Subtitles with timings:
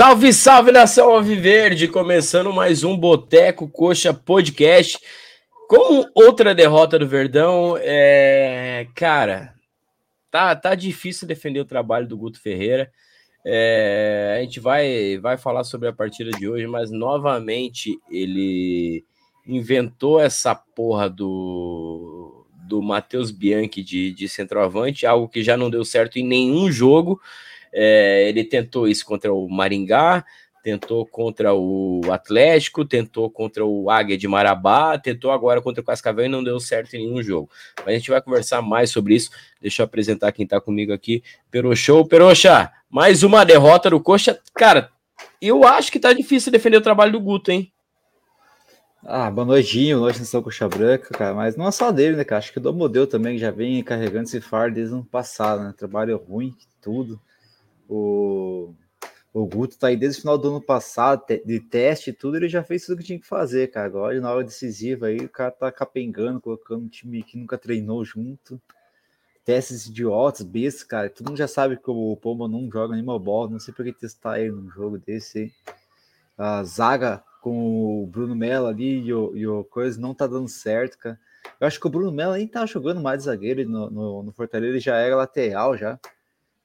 [0.00, 1.86] Salve, salve nação Alviverde!
[1.86, 4.98] Começando mais um Boteco Coxa Podcast.
[5.68, 8.86] Com outra derrota do Verdão, é...
[8.94, 9.52] cara,
[10.30, 12.90] tá, tá difícil defender o trabalho do Guto Ferreira.
[13.44, 14.38] É...
[14.38, 19.04] a gente vai, vai falar sobre a partida de hoje, mas novamente ele
[19.46, 25.84] inventou essa porra do, do Matheus Bianchi de, de centroavante, algo que já não deu
[25.84, 27.20] certo em nenhum jogo.
[27.72, 30.24] É, ele tentou isso contra o Maringá,
[30.62, 36.26] tentou contra o Atlético, tentou contra o Águia de Marabá, tentou agora contra o Cascavel
[36.26, 37.50] e não deu certo em nenhum jogo.
[37.78, 39.30] Mas a gente vai conversar mais sobre isso.
[39.60, 41.22] Deixa eu apresentar quem tá comigo aqui.
[41.50, 44.38] Peroxou, Peroxa, mais uma derrota do Coxa.
[44.54, 44.90] Cara,
[45.40, 47.72] eu acho que tá difícil defender o trabalho do Guto, hein?
[49.02, 52.38] Ah, boa noitinho, noite nação Coxa Branca, cara, mas não é só dele, né, cara?
[52.38, 55.72] Acho que o Domodeu também já vem carregando esse fardo desde o ano passado, né?
[55.74, 57.18] Trabalho ruim, tudo.
[57.92, 58.72] O,
[59.34, 62.48] o Guto tá aí desde o final do ano passado, de teste e tudo, ele
[62.48, 63.86] já fez tudo que tinha que fazer, cara.
[63.86, 68.04] Agora, na hora decisiva, aí o cara tá capengando, colocando um time que nunca treinou
[68.04, 68.60] junto.
[69.44, 71.10] Testes idiotas, bestas, cara.
[71.10, 73.92] Todo mundo já sabe que o Pomba não joga nenhuma bola, não sei por que
[73.92, 75.52] testar ele num jogo desse.
[76.38, 80.48] A zaga com o Bruno Mello ali e o, e o Coisa não tá dando
[80.48, 81.18] certo, cara.
[81.58, 84.72] Eu acho que o Bruno Mello nem tá jogando mais zagueiro no, no, no Fortaleza,
[84.72, 85.98] ele já era lateral já.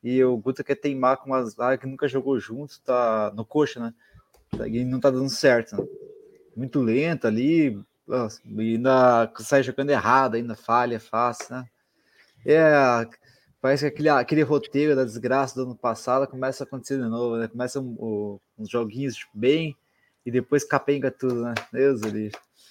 [0.05, 3.79] E o Guto quer teimar com umas áreas que nunca jogou junto, tá no coxa,
[3.79, 3.93] né?
[4.67, 5.75] E não tá dando certo.
[5.75, 5.83] Né?
[6.55, 7.83] Muito lento ali,
[8.45, 11.65] e ainda sai jogando errado, ainda falha, fácil, né?
[12.45, 12.69] É,
[13.59, 17.37] parece que aquele, aquele roteiro da desgraça do ano passado começa a acontecer de novo,
[17.37, 17.47] né?
[17.47, 19.75] Começa um, uns joguinhos bem
[20.23, 21.55] e depois capenga tudo, né?
[21.73, 22.09] Deus do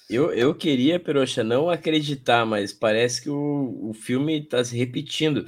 [0.09, 5.45] Eu, eu queria, Peroxa, não acreditar, mas parece que o, o filme está se repetindo.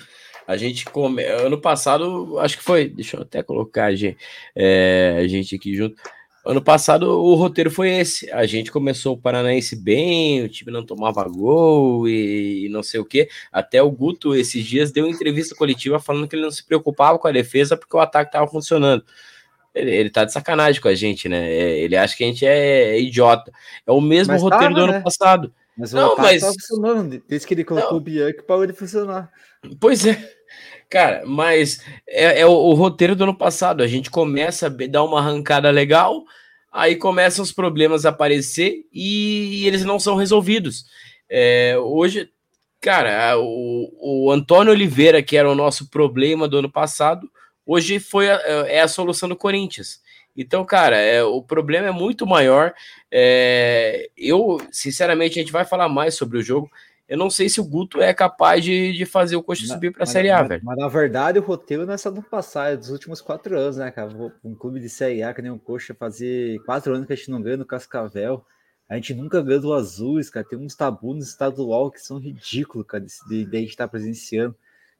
[0.47, 1.25] A gente come...
[1.25, 4.17] ano passado, acho que foi, deixa eu até colocar a gente,
[4.55, 5.97] é, a gente aqui junto.
[6.47, 8.31] Ano passado o roteiro foi esse.
[8.31, 13.01] A gente começou o Paranaense bem, o time não tomava gol e, e não sei
[13.01, 13.29] o que.
[13.51, 17.27] Até o Guto esses dias deu entrevista coletiva falando que ele não se preocupava com
[17.27, 19.05] a defesa porque o ataque estava funcionando.
[19.75, 21.53] Ele, ele tá de sacanagem com a gente, né?
[21.53, 23.51] É, ele acha que a gente é idiota.
[23.84, 25.01] É o mesmo mas roteiro tava, do ano né?
[25.01, 25.53] passado.
[25.77, 26.43] Mas o não, mas...
[26.43, 27.23] tava funcionando.
[27.28, 27.99] Desde que ele colocou não.
[27.99, 29.31] o Bianchi, parou de funcionar.
[29.81, 30.36] Pois é.
[30.89, 33.83] Cara, mas é, é o, o, roteiro do ano passado.
[33.83, 36.25] A gente começa a dar uma arrancada legal,
[36.73, 40.85] aí começam os problemas a aparecer e, e eles não são resolvidos.
[41.29, 42.31] É, hoje,
[42.81, 47.29] cara, o, o Antônio Oliveira, que era o nosso problema do ano passado,
[47.65, 48.37] hoje foi a,
[48.69, 50.01] é a solução do Corinthians.
[50.37, 52.75] Então, cara, é, o problema é muito maior.
[53.10, 56.71] É, eu, sinceramente, a gente vai falar mais sobre o jogo.
[57.09, 60.03] Eu não sei se o Guto é capaz de, de fazer o Coxa subir para
[60.03, 60.63] a Série A, mas, velho.
[60.65, 63.77] Mas na verdade o roteiro não é só do passado, é dos últimos quatro anos,
[63.77, 64.11] né, cara?
[64.43, 67.31] Um clube de Série A que nem o Coxa fazer quatro anos que a gente
[67.31, 68.45] não ganha no Cascavel.
[68.89, 70.47] A gente nunca ganha do Azuis, cara.
[70.47, 73.91] Tem uns tabus no estadual que são ridículos, cara, de, de, a gente estar tá
[73.91, 74.55] presenciando.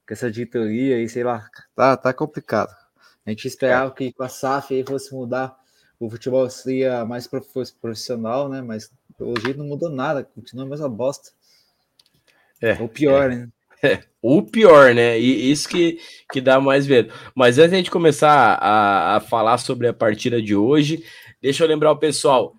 [0.07, 2.73] Com essa diretoria aí, sei lá, tá, tá complicado.
[3.25, 3.95] A gente esperava é.
[3.95, 5.57] que com a SAF aí fosse mudar,
[5.99, 8.63] o futebol seria mais profissional, né?
[8.63, 8.91] Mas
[9.45, 11.31] jeito não mudou nada, continua a mesma bosta.
[12.61, 13.37] É, o pior, é.
[13.37, 13.49] né?
[13.83, 15.21] É, o pior, né?
[15.21, 15.99] E isso que,
[16.33, 17.13] que dá mais medo.
[17.35, 21.05] Mas antes de a gente começar a, a falar sobre a partida de hoje,
[21.43, 22.55] deixa eu lembrar o pessoal.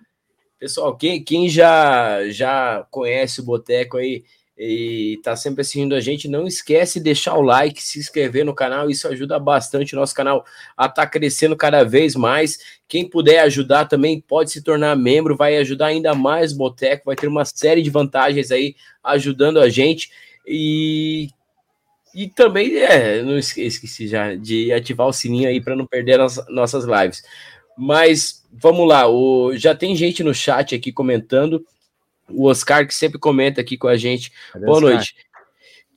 [0.60, 4.24] Pessoal, quem, quem já, já conhece o Boteco aí
[4.57, 8.56] e tá sempre assistindo a gente, não esquece de deixar o like, se inscrever no
[8.56, 10.44] canal, isso ajuda bastante o nosso canal
[10.75, 12.59] a tá crescendo cada vez mais.
[12.88, 17.15] Quem puder ajudar também pode se tornar membro, vai ajudar ainda mais o Boteco, vai
[17.15, 20.09] ter uma série de vantagens aí ajudando a gente.
[20.48, 21.30] E,
[22.15, 26.44] e também, é, não esqueci já de ativar o sininho aí para não perder as
[26.50, 27.21] nossas lives.
[27.77, 31.63] Mas vamos lá, o, já tem gente no chat aqui comentando.
[32.29, 34.31] O Oscar, que sempre comenta aqui com a gente.
[34.51, 34.94] Cadê Boa Oscar?
[34.94, 35.27] noite.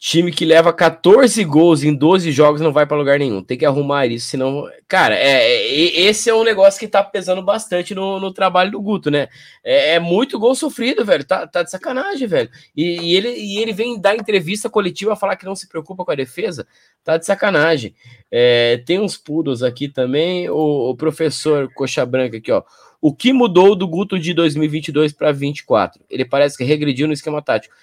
[0.03, 3.45] Time que leva 14 gols em 12 jogos não vai para lugar nenhum.
[3.45, 4.67] Tem que arrumar isso, senão.
[4.89, 8.81] Cara, é, é, esse é um negócio que tá pesando bastante no, no trabalho do
[8.81, 9.29] Guto, né?
[9.63, 11.23] É, é, muito gol sofrido, velho.
[11.23, 12.49] Tá, tá de sacanagem, velho.
[12.75, 16.13] E, e, ele, e ele vem dar entrevista coletiva falar que não se preocupa com
[16.13, 16.67] a defesa.
[17.05, 17.95] Tá de sacanagem.
[18.31, 20.49] É, tem uns pudos aqui também.
[20.49, 22.63] O, o professor Coxa Branca aqui, ó.
[23.01, 26.03] O que mudou do Guto de 2022 para 2024?
[26.11, 27.75] Ele parece que regrediu no esquema tático.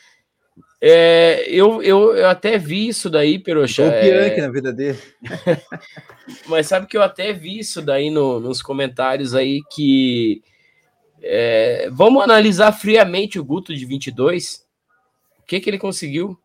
[0.80, 3.84] É, eu, eu, eu, até vi isso daí, Peroxa.
[3.84, 4.38] O é...
[4.38, 5.00] na vida dele.
[6.48, 10.42] Mas sabe que eu até vi isso daí no, nos comentários aí que
[11.22, 14.66] é, vamos analisar friamente o Guto de 22.
[15.40, 16.38] O que que ele conseguiu?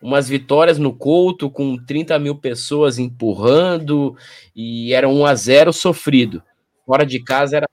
[0.00, 4.16] umas vitórias no Couto com 30 mil pessoas empurrando
[4.54, 6.42] e era 1 a 0 sofrido.
[6.86, 7.68] Fora de casa era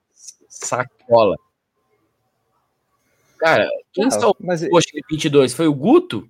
[0.66, 1.38] sacola.
[3.38, 4.64] Cara, quem ah, salvou mas...
[4.64, 5.54] o Coxa de 22?
[5.54, 6.28] Foi o Guto?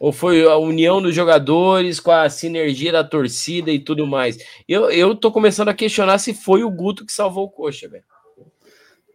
[0.00, 4.38] Ou foi a união dos jogadores com a sinergia da torcida e tudo mais?
[4.68, 8.04] Eu, eu tô começando a questionar se foi o Guto que salvou o Coxa, velho.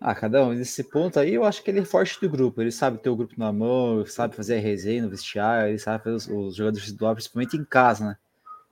[0.06, 0.52] Ah, cada um.
[0.52, 2.62] Nesse ponto aí, eu acho que ele é forte do grupo.
[2.62, 6.04] Ele sabe ter o grupo na mão, sabe fazer a resenha no vestiário, ele sabe
[6.04, 8.18] fazer os, os jogadores se doar, principalmente em casa, né?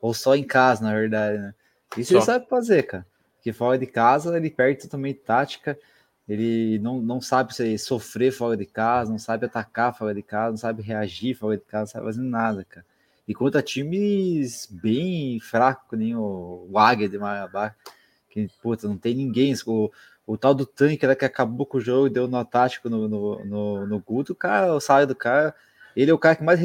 [0.02, 1.54] Ou só em casa, na verdade, né?
[1.98, 2.18] Isso só.
[2.18, 3.08] ele sabe fazer, cara.
[3.42, 5.76] Porque fora de casa, ele perde totalmente tática.
[6.30, 10.52] Ele não, não sabe se sofrer fora de casa, não sabe atacar fora de casa,
[10.52, 12.86] não sabe reagir fora de casa, não sabe fazer nada, cara.
[13.28, 17.74] E contra times bem fracos, nem o, Águia de Marabá,
[18.30, 19.56] que, puta, não tem ninguém.
[19.66, 19.92] O,
[20.28, 23.08] o tal do tanque né, que acabou com o jogo e deu no tático no,
[23.08, 25.56] no, no, no Guto, o cara, o salário do cara,
[25.96, 26.60] ele é o cara que mais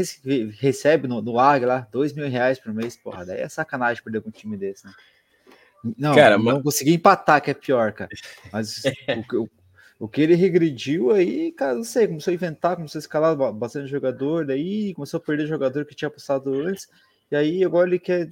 [0.61, 4.21] recebe no, no AG lá, dois mil reais por mês, porra, daí é sacanagem perder
[4.21, 4.93] com um time desse, né?
[5.97, 6.63] Não, cara, não mas...
[6.63, 8.11] consegui empatar, que é pior, cara.
[8.53, 8.83] Mas
[9.33, 9.51] o, o,
[10.01, 13.91] o, que ele regrediu aí, cara, não sei, começou a inventar, começou a escalar bastante
[13.91, 16.89] jogador, daí começou a perder jogador que tinha passado antes.
[17.31, 18.29] E aí agora ele quer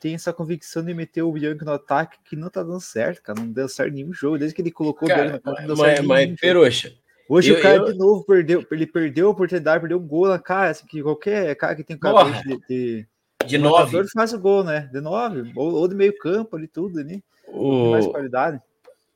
[0.00, 3.40] tem essa convicção de meter o Bianchi no ataque que não tá dando certo, cara.
[3.40, 4.36] Não deu certo nenhum jogo.
[4.36, 6.92] Desde que ele colocou cara, o Bianchi no ataque, não deu mas, certo mas, Peroxa,
[7.28, 7.84] Hoje eu, o cara eu...
[7.86, 11.54] de novo perdeu, ele perdeu a oportunidade, perdeu um gol na cara, assim, que qualquer
[11.56, 13.06] cara que tem um cabelo de, de,
[13.42, 14.88] de nove faz o gol, né?
[14.92, 17.22] De nove, ou, ou de meio campo ali, tudo ali.
[17.48, 17.90] O...
[17.90, 18.60] Mais qualidade.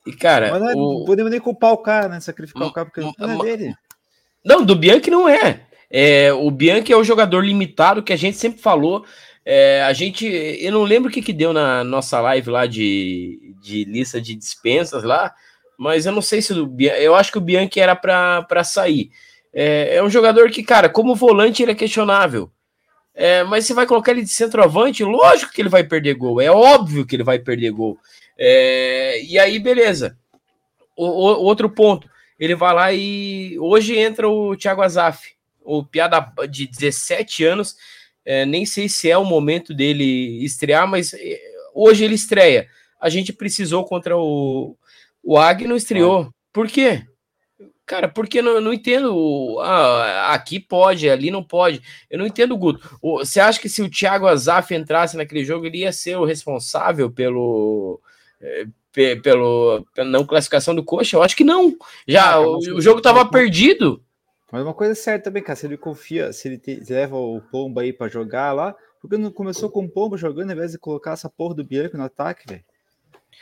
[0.06, 1.04] E cara, mas não, é, o...
[1.04, 2.20] podemos nem culpar o cara, né?
[2.20, 3.74] Sacrificar o cara, porque não é dele.
[4.44, 5.66] Não, do Bianchi não é.
[5.90, 9.04] É, o Bianchi é o jogador limitado que a gente sempre falou.
[9.44, 13.54] É, a gente, eu não lembro o que, que deu na nossa live lá de,
[13.60, 15.32] de lista de dispensas lá,
[15.78, 19.10] mas eu não sei se o eu acho que o Bianchi era para sair.
[19.52, 22.50] É, é, um jogador que, cara, como volante ele é questionável.
[23.18, 26.50] É, mas você vai colocar ele de centroavante, lógico que ele vai perder gol, é
[26.50, 27.98] óbvio que ele vai perder gol.
[28.38, 30.18] É, e aí, beleza.
[30.94, 32.08] O, o, outro ponto,
[32.38, 35.34] ele vai lá e hoje entra o Thiago Azaf
[35.66, 37.76] o piada de 17 anos,
[38.24, 41.40] é, nem sei se é o momento dele estrear, mas é,
[41.74, 42.68] hoje ele estreia.
[43.00, 44.76] A gente precisou contra o,
[45.22, 46.32] o Ag não estreou.
[46.52, 47.04] Por quê?
[47.86, 49.60] Cara, porque não, não entendo.
[49.60, 51.80] Ah, aqui pode, ali não pode.
[52.10, 52.98] Eu não entendo, Guto.
[53.00, 57.08] Você acha que se o Thiago Azaf entrasse naquele jogo, ele ia ser o responsável
[57.08, 58.00] pelo.
[58.40, 58.66] É,
[59.22, 61.16] pelo, pela não classificação do coxa?
[61.16, 61.76] Eu acho que não.
[62.08, 64.02] Já ah, o, o jogo estava perdido.
[64.50, 67.40] Mas uma coisa é certa também, cara, se ele confia, se ele te, leva o
[67.40, 70.78] Pombo aí para jogar lá, porque não começou com o Pombo jogando, ao invés de
[70.78, 72.64] colocar essa porra do Bianco no ataque, velho.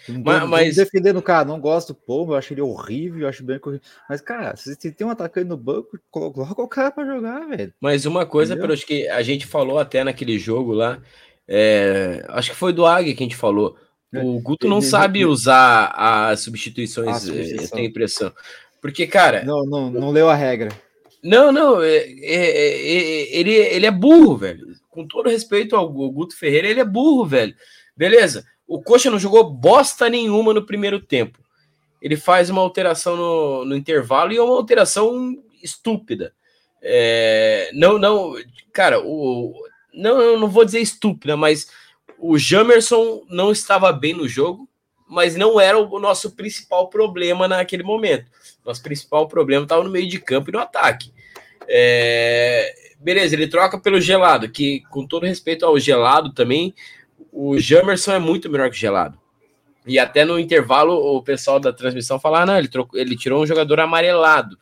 [0.09, 0.77] Mas, mas...
[0.77, 3.81] defendendo o cara, não gosto do Pombo, eu acho ele horrível, eu acho bem horrível.
[4.09, 7.73] Mas, cara, se tem um atacante no banco, coloca o cara para jogar, velho.
[7.81, 11.01] Mas uma coisa, pelo que a gente falou até naquele jogo lá,
[11.49, 12.25] é...
[12.29, 13.77] acho que foi do Águia que a gente falou.
[14.13, 17.65] É, o Guto não sabe usar as substituições, substituição.
[17.65, 18.33] eu tenho impressão.
[18.81, 19.45] Porque, cara.
[19.45, 20.69] Não, não, não leu a regra.
[21.23, 24.67] Não, não, é, é, é, ele, ele é burro, velho.
[24.91, 27.55] Com todo respeito ao Guto Ferreira, ele é burro, velho.
[27.97, 31.39] Beleza, o Coxa não jogou bosta nenhuma no primeiro tempo.
[32.01, 36.35] Ele faz uma alteração no, no intervalo e é uma alteração estúpida.
[36.83, 38.35] É, não, não,
[38.73, 39.55] cara, o,
[39.93, 41.71] não, não vou dizer estúpida, mas
[42.19, 44.69] o Jamerson não estava bem no jogo,
[45.09, 48.31] mas não era o nosso principal problema naquele momento.
[48.65, 51.13] Nosso principal problema estava no meio de campo e no ataque.
[51.69, 56.75] É, beleza, ele troca pelo gelado, que com todo respeito ao gelado também,
[57.33, 59.19] o Jamerson é muito melhor que o gelado.
[59.87, 63.43] E até no intervalo o pessoal da transmissão fala: ah, não, ele, trocou, ele tirou
[63.43, 64.59] um jogador amarelado.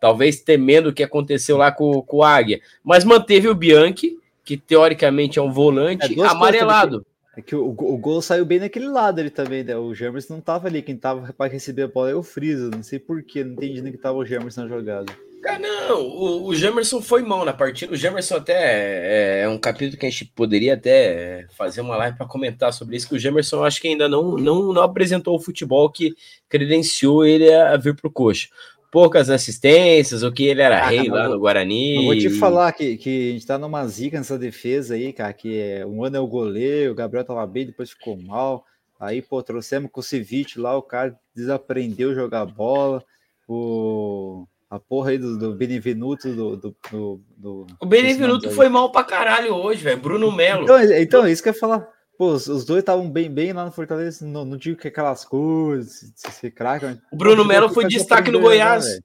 [0.00, 2.60] Talvez temendo o que aconteceu lá com, com o Águia.
[2.82, 7.04] Mas manteve o Bianchi, que teoricamente é um volante, é, amarelado.
[7.36, 9.76] É que o, o gol saiu bem naquele lado ali também, né?
[9.76, 12.82] O Jamerson não tava ali, quem tava para receber a bola é o Frieza, não
[12.82, 15.12] sei porquê, não entendi nem que tava o Jamerson na jogada.
[15.42, 17.92] Cara, não, o, o Jamerson foi mal na partida.
[17.92, 22.16] O Jamerson até é, é, um capítulo que a gente poderia até fazer uma live
[22.16, 25.40] para comentar sobre isso, que o Jamerson acho que ainda não, não, não apresentou o
[25.40, 26.14] futebol que
[26.48, 28.48] credenciou ele a vir pro coxa
[28.90, 31.96] poucas assistências, o que ele era ah, rei lá no Guarani.
[31.96, 35.32] Eu vou te falar que, que a gente tá numa zica nessa defesa aí, cara,
[35.32, 38.64] que é, um ano é o goleiro, o Gabriel tava bem, depois ficou mal.
[38.98, 43.02] Aí, pô, trouxemos com o Civic lá, o cara desaprendeu jogar bola.
[43.48, 48.92] O, a porra aí do, do Benevenuto do, do, do, do O Benevenuto foi mal
[48.92, 50.00] pra caralho hoje, velho.
[50.00, 50.62] Bruno Melo.
[50.62, 51.88] Então, então, isso que eu ia falar.
[52.16, 54.24] Pô, os, os dois estavam bem, bem lá no Fortaleza.
[54.24, 56.86] Não, não digo que aquelas coisas, se, se craque.
[57.10, 58.84] O Bruno Melo foi destaque no Goiás.
[58.84, 59.00] Né,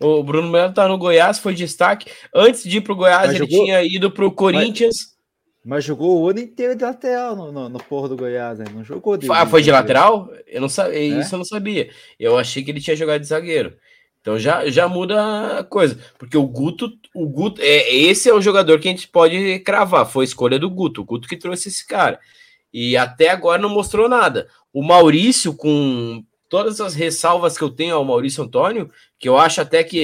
[0.00, 2.10] O Bruno Melo tá no Goiás, foi destaque.
[2.34, 3.64] Antes de ir pro Goiás, Mas ele jogou...
[3.64, 5.14] tinha ido pro Corinthians.
[5.64, 8.66] Mas jogou o ano inteiro de lateral no, no, no porro do Goiás, né?
[8.72, 9.30] Não jogou de.
[9.30, 10.28] Ah, foi de lateral?
[10.46, 11.20] Eu não sabia, é?
[11.20, 11.90] isso eu não sabia.
[12.18, 13.76] Eu achei que ele tinha jogado de zagueiro.
[14.26, 15.96] Então já, já muda a coisa.
[16.18, 20.04] Porque o Guto, o Guto, é, esse é o jogador que a gente pode cravar.
[20.04, 22.18] Foi escolha do Guto, o Guto que trouxe esse cara.
[22.72, 24.48] E até agora não mostrou nada.
[24.72, 29.60] O Maurício, com todas as ressalvas que eu tenho ao Maurício Antônio, que eu acho
[29.60, 29.96] até que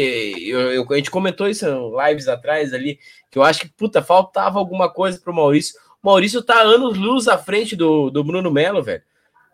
[0.49, 4.01] eu, eu, a gente comentou isso em lives atrás ali, que eu acho que puta,
[4.01, 5.75] faltava alguma coisa pro Maurício.
[6.01, 9.03] O Maurício tá anos luz à frente do, do Bruno Melo, velho.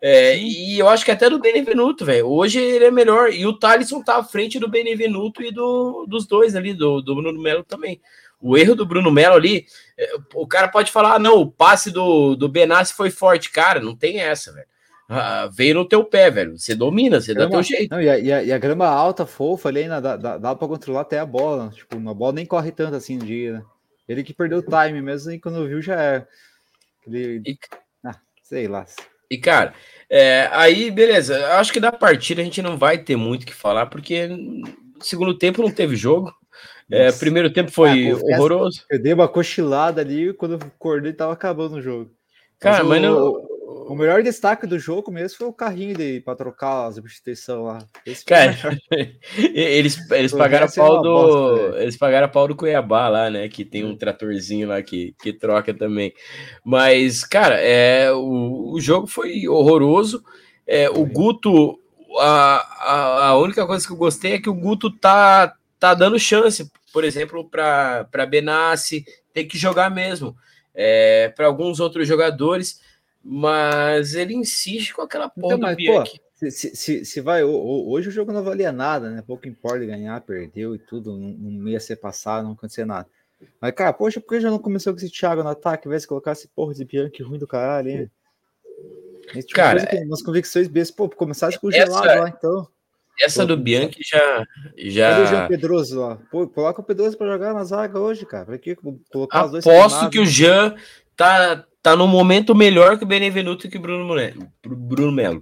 [0.01, 2.27] É, e eu acho que até do Benevenuto, velho.
[2.27, 3.31] Hoje ele é melhor.
[3.33, 7.15] E o Thalisson tá à frente do Benevenuto e do, dos dois ali, do, do
[7.15, 8.01] Bruno Melo também.
[8.41, 9.65] O erro do Bruno Melo ali,
[9.97, 13.51] é, o cara pode falar, ah, não, o passe do, do Benassi foi forte.
[13.51, 14.67] Cara, não tem essa, velho.
[15.09, 16.57] Ah, veio no teu pé, velho.
[16.57, 17.91] Você domina, você grama, dá teu jeito.
[17.91, 20.67] Não, e, a, e, a, e, a, grama alta, fofa ali, dá, dá, dá pra
[20.67, 21.71] controlar até a bola.
[21.71, 23.63] Tipo, a bola nem corre tanto assim no dia, né?
[24.07, 26.27] Ele que perdeu o time mesmo, e quando viu já é.
[27.05, 27.43] Ele...
[28.03, 28.85] Ah, sei lá.
[29.29, 29.73] E, cara,
[30.09, 31.53] é, aí, beleza.
[31.57, 34.29] Acho que da partida a gente não vai ter muito o que falar, porque
[35.01, 36.33] segundo tempo não teve jogo.
[36.91, 38.83] É, primeiro tempo foi ah, horroroso.
[38.89, 42.11] Eu dei uma cochilada ali quando acordei tava acabando o jogo.
[42.59, 43.48] Cara, mas, mas não
[43.89, 47.79] o melhor destaque do jogo mesmo foi o carrinho de para trocar as substituições lá.
[48.23, 48.55] Cara,
[49.35, 51.11] eles, eles pagaram a pau do.
[51.11, 53.49] Bosta, eles pagaram a pau do Cuiabá lá, né?
[53.49, 56.13] Que tem um tratorzinho lá que, que troca também.
[56.63, 60.23] Mas, cara, é, o, o jogo foi horroroso.
[60.67, 61.79] É, o Guto,
[62.19, 62.57] a,
[62.91, 66.71] a, a única coisa que eu gostei é que o Guto tá, tá dando chance,
[66.93, 69.03] por exemplo, para Benassi,
[69.33, 70.35] tem que jogar mesmo.
[70.75, 72.87] É, para alguns outros jogadores.
[73.23, 75.85] Mas ele insiste com aquela porra então, mas.
[75.85, 79.21] Pô, se, se, se, vai, hoje o jogo não valia nada, né?
[79.25, 83.07] Pouco importa ganhar, perdeu e tudo, não, ia ser passado, não acontecer nada.
[83.59, 86.03] Mas, cara, poxa, por que já não começou com esse Thiago no ataque, ao invés
[86.03, 88.11] de colocar esse porra de Bianchi ruim do caralho, hein?
[89.35, 92.67] Esse tipo cara, que, nas convicções bestas, pô, começasse com o gelado lá, então.
[93.21, 94.45] Essa pô, do Bianchi já.
[94.77, 95.09] já...
[95.09, 96.15] Cadê o Jean Pedroso lá?
[96.31, 98.45] Pô, coloca o Pedroso pra jogar na zaga hoje, cara.
[98.45, 98.75] Pra que
[99.11, 99.77] colocar Aposto os dois?
[99.77, 100.75] Aposto que o Jean
[101.17, 104.15] tá, tá no momento melhor que o Benevenuto e que o Bruno,
[104.65, 105.41] Bruno Melo.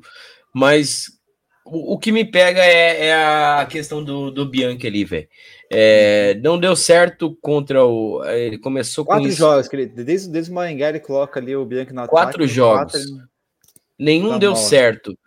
[0.53, 1.07] Mas
[1.65, 5.27] o, o, que me pega é, é a questão do, do Bianchi ali, velho.
[5.71, 8.23] É, não deu certo contra o.
[8.25, 9.29] Ele começou quatro com.
[9.29, 12.43] Quatro jogos, que ele, desde, desde o Maringá ele coloca ali o Bianchi na Quatro
[12.43, 12.91] ataque, jogos.
[12.93, 13.27] Quatro,
[13.99, 14.59] Nenhum tá deu mal.
[14.59, 15.17] certo.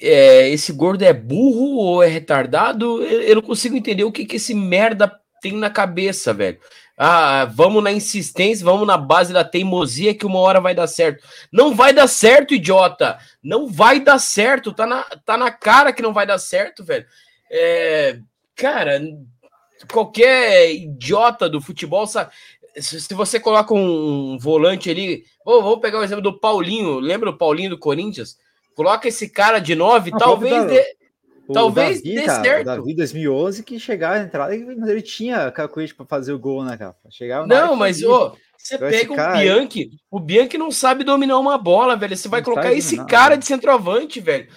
[0.00, 3.02] É, esse gordo é burro ou é retardado?
[3.02, 6.58] Eu, eu não consigo entender o que, que esse merda tem na cabeça, velho.
[6.96, 11.26] Ah, vamos na insistência, vamos na base da teimosia que uma hora vai dar certo.
[11.50, 13.18] Não vai dar certo, idiota.
[13.42, 14.72] Não vai dar certo.
[14.72, 17.04] Tá na, tá na cara que não vai dar certo, velho.
[17.50, 18.18] É,
[18.54, 19.00] cara,
[19.90, 22.30] qualquer idiota do futebol sabe.
[22.76, 26.98] Se você coloca um volante ali, oh, vamos pegar o exemplo do Paulinho.
[26.98, 28.36] Lembra o Paulinho do Corinthians?
[28.74, 30.66] Coloca esse cara de nove, ah, talvez.
[30.66, 30.84] Dê,
[31.52, 32.62] Talvez Davi, dê cara, certo.
[32.62, 36.64] O Davi 2011 que chegava na entrada mas ele tinha cacuete para fazer o gol,
[36.64, 36.94] né, cara?
[37.10, 41.96] Chegava Não, mas ô, você pega o Bianchi, o Bianchi não sabe dominar uma bola,
[41.96, 42.16] velho.
[42.16, 43.40] Você vai colocar esse dominar, cara velho.
[43.40, 44.48] de centroavante, velho.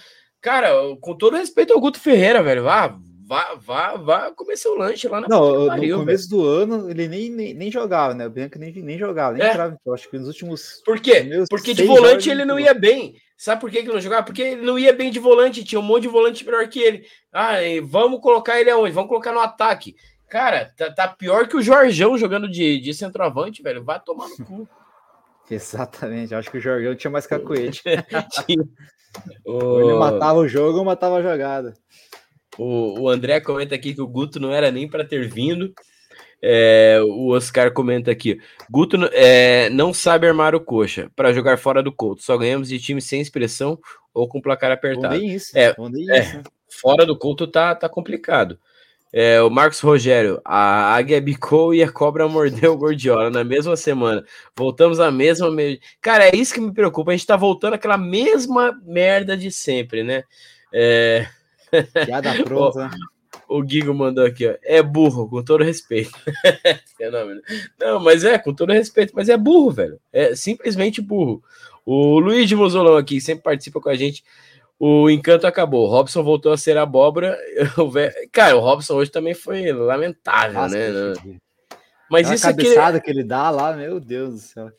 [0.41, 0.69] Cara,
[1.01, 5.19] com todo respeito ao Guto Ferreira, velho, vá, vá, vá, vá comer seu lanche lá
[5.19, 6.41] na Não, pariu, no começo velho.
[6.41, 8.27] do ano ele nem, nem, nem, jogava, né?
[8.27, 9.49] O Bianchi nem, nem jogava, nem é.
[9.49, 9.77] entrava.
[9.85, 10.81] Eu acho que nos últimos.
[10.85, 11.27] Por quê?
[11.49, 13.15] Porque de volante ele não ia bem.
[13.37, 14.23] Sabe por que, que não jogava?
[14.23, 17.05] Porque ele não ia bem de volante, tinha um monte de volante melhor que ele.
[17.31, 18.91] Ah, vamos colocar ele aonde?
[18.93, 19.95] Vamos colocar no ataque.
[20.27, 23.83] Cara, tá, tá pior que o Jorgão jogando de, de centroavante, velho.
[23.83, 24.67] Vai tomar no cu.
[25.49, 27.83] Exatamente, acho que o Jorgão tinha mais cacuete.
[29.45, 31.73] Ele matava o jogo ou matava a jogada.
[32.57, 35.71] O, o André comenta aqui que o Guto não era nem para ter vindo.
[36.41, 38.39] É, o Oscar comenta aqui:
[38.69, 42.21] Guto é, não sabe armar o coxa para jogar fora do Couto.
[42.21, 43.79] Só ganhamos de time sem expressão
[44.13, 45.15] ou com placar apertado.
[45.15, 45.75] Isso, é,
[46.11, 48.59] é, fora do Couto tá, tá complicado.
[49.11, 53.75] É, o Marcos Rogério, a águia bicou e a cobra mordeu o Gordiola na mesma
[53.75, 54.23] semana.
[54.55, 55.47] Voltamos à mesma.
[56.01, 57.11] Cara, é isso que me preocupa.
[57.11, 60.23] A gente tá voltando àquela mesma merda de sempre, né?
[60.73, 61.25] É...
[62.05, 62.89] Piada pronta.
[63.47, 64.55] O Gigo mandou aqui, ó.
[64.61, 66.11] É burro, com todo respeito.
[66.97, 67.41] Fenômeno.
[67.79, 69.99] Não, mas é, com todo respeito, mas é burro, velho.
[70.11, 71.41] É simplesmente burro.
[71.85, 74.23] O Luiz de Mozolão aqui, sempre participa com a gente.
[74.79, 75.85] O encanto acabou.
[75.85, 77.37] O Robson voltou a ser abóbora.
[78.31, 81.13] Cara, o Robson hoje também foi lamentável, Nossa, né?
[82.09, 83.05] Mas Aquela isso cabeçada que...
[83.05, 84.71] que ele dá lá, meu Deus do céu.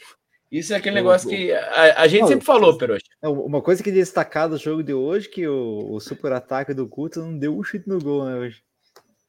[0.51, 3.05] Isso é aquele negócio que a, a gente não, sempre falou, Peroxa.
[3.23, 7.21] Uma coisa que destacar do jogo de hoje que o, o super ataque do Guto
[7.21, 8.63] não deu um chute no gol, né, hoje.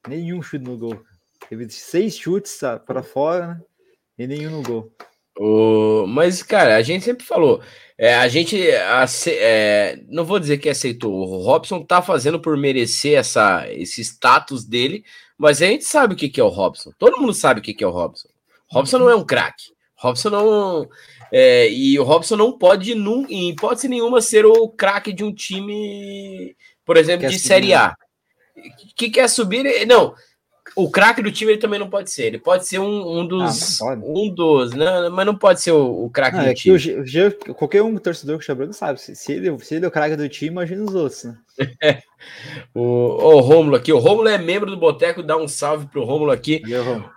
[0.07, 1.01] Nenhum chute no gol.
[1.49, 3.61] Teve seis chutes para fora, né?
[4.17, 4.91] E nenhum no gol.
[5.37, 6.05] O...
[6.07, 7.61] Mas, cara, a gente sempre falou.
[7.97, 9.31] É, a gente ace...
[9.31, 11.13] é, não vou dizer que aceitou.
[11.13, 15.03] O Robson tá fazendo por merecer essa, esse status dele,
[15.37, 16.91] mas a gente sabe o que, que é o Robson.
[16.97, 18.29] Todo mundo sabe o que, que é o Robson.
[18.69, 19.73] Robson não é um craque.
[19.99, 20.89] Robson não.
[21.31, 25.33] É, e o Robson não pode, num, em hipótese nenhuma, ser o craque de um
[25.33, 27.95] time, por exemplo, quer de Série A.
[28.95, 29.85] Que quer subir.
[29.85, 30.13] Não,
[30.75, 32.25] o craque do time ele também não pode ser.
[32.25, 33.81] Ele pode ser um, um dos.
[33.81, 35.09] Ah, um dos, né?
[35.09, 36.77] Mas não pode ser o, o craque do é time.
[37.47, 38.99] O, qualquer um torcedor que branco sabe.
[38.99, 41.37] Se, se, ele, se ele é o craque do time, imagina os outros, né?
[42.73, 43.91] o, o Rômulo aqui.
[43.91, 45.23] O Rômulo é membro do Boteco.
[45.23, 46.61] Dá um salve pro Rômulo aqui.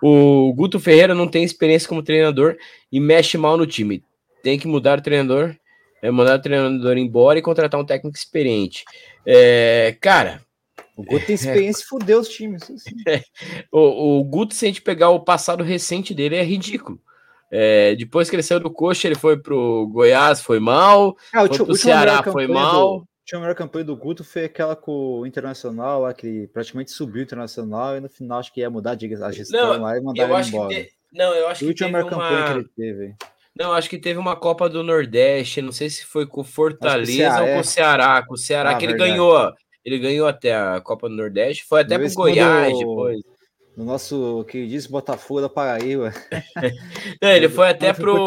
[0.02, 2.56] o Guto Ferreira não tem experiência como treinador
[2.90, 4.02] e mexe mal no time.
[4.42, 5.54] Tem que mudar o treinador.
[6.02, 8.84] É mandar o treinador embora e contratar um técnico experiente.
[9.24, 10.42] É, cara,
[11.02, 12.62] o Guto tem experiência e fudeu os times.
[12.62, 12.94] Assim.
[13.70, 17.00] o, o Guto, se a gente pegar o passado recente dele, é ridículo.
[17.50, 21.16] É, depois que ele saiu do Coxa, ele foi pro Goiás, foi mal.
[21.34, 23.00] Ah, foi pro Ceará, foi mal.
[23.00, 27.20] Do, a melhor campanha do Guto foi aquela com o Internacional, lá que praticamente subiu
[27.20, 30.24] o Internacional e no final acho que ia mudar a gestão não, lá e mandar
[30.24, 30.74] ele embora.
[30.74, 31.64] Que, não, eu acho que.
[31.64, 32.10] A última melhor uma...
[32.10, 33.14] campanha que ele teve.
[33.54, 37.42] Não, acho que teve uma Copa do Nordeste, não sei se foi com o Fortaleza
[37.42, 38.22] ou com o Ceará.
[38.26, 39.52] Com o Ceará, ah, que ele ganhou
[39.84, 43.20] ele ganhou até a Copa do Nordeste, foi até pro Goiás depois.
[43.76, 46.12] No nosso que diz Botafogo da Paraíba.
[47.22, 48.26] Não, ele foi até pro.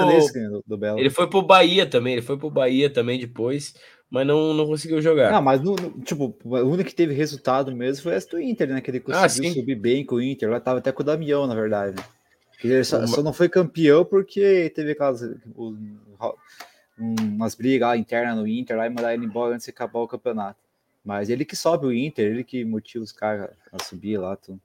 [0.65, 0.99] Do, Belo.
[0.99, 3.75] Ele foi pro Bahia também, ele foi pro Bahia também depois,
[4.09, 5.31] mas não, não conseguiu jogar.
[5.31, 8.69] Não, mas no, no, tipo, o único que teve resultado mesmo foi esse do Inter,
[8.69, 8.81] né?
[8.81, 10.49] Que ele ah, conseguiu ah, subir bem com o Inter.
[10.49, 12.03] Lá tava até com o Damião, na verdade.
[12.63, 13.07] Ele só, Uma...
[13.07, 15.21] só não foi campeão porque teve aquelas.
[16.97, 20.07] umas brigas lá internas no Inter lá e mandar ele embora antes de acabar o
[20.07, 20.64] campeonato.
[21.05, 24.35] Mas ele que sobe o Inter, ele que motiva os caras a subir lá.
[24.35, 24.59] Tudo.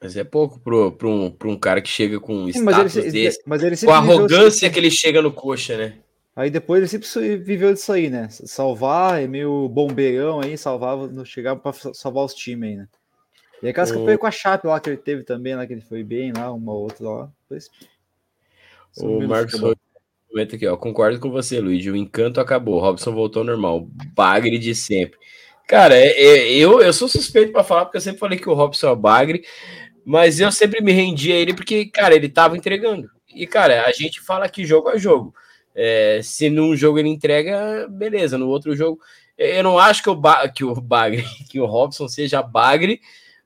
[0.00, 3.42] Mas é pouco para um, um cara que chega com um Sim, status ele, desse.
[3.46, 5.98] Mas ele com a arrogância que ele chega no coxa, né?
[6.34, 8.28] Aí depois ele sempre viveu disso aí, né?
[8.30, 12.88] Salvar, é meio bombeirão aí, salvava, não chegava para salvar os times aí, né?
[13.62, 13.94] E aquelas o...
[13.94, 16.52] campanhas com a Chape lá que ele teve também, lá que ele foi bem lá,
[16.52, 17.32] uma outra lá.
[17.42, 17.70] Depois...
[18.98, 19.60] O Marcos
[20.28, 20.76] comenta aqui, ó.
[20.76, 21.84] Concordo com você, Luiz.
[21.86, 22.80] O encanto acabou.
[22.80, 23.88] Robson voltou ao normal.
[24.14, 25.18] Bagre de sempre.
[25.66, 28.54] Cara, é, é, eu, eu sou suspeito para falar, porque eu sempre falei que o
[28.54, 29.44] Robson é o Bagre,
[30.04, 33.10] mas eu sempre me rendi a ele porque, cara, ele tava entregando.
[33.34, 35.34] E, cara, a gente fala que jogo é jogo.
[35.74, 38.38] É, se num jogo ele entrega, beleza.
[38.38, 39.00] No outro jogo,
[39.36, 43.00] eu não acho que o, ba que o Bagre, que o Robson seja Bagre,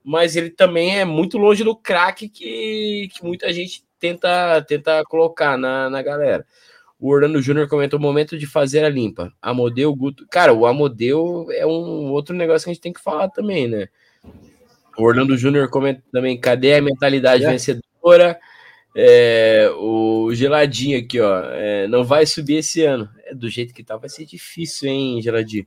[0.04, 5.56] mas ele também é muito longe do craque que, que muita gente tenta, tenta colocar
[5.56, 6.46] na, na galera.
[7.00, 9.32] O Orlando Júnior comentou o momento de fazer a limpa.
[9.40, 10.26] Amodeu, Guto.
[10.30, 13.88] Cara, o Amodeu é um outro negócio que a gente tem que falar também, né?
[14.98, 17.50] O Orlando Júnior comenta também: cadê a mentalidade é.
[17.50, 18.38] vencedora?
[18.94, 21.42] É, o Geladinho aqui, ó.
[21.52, 23.08] É, não vai subir esse ano.
[23.24, 25.64] É, do jeito que tá, vai ser difícil, hein, Geladinho?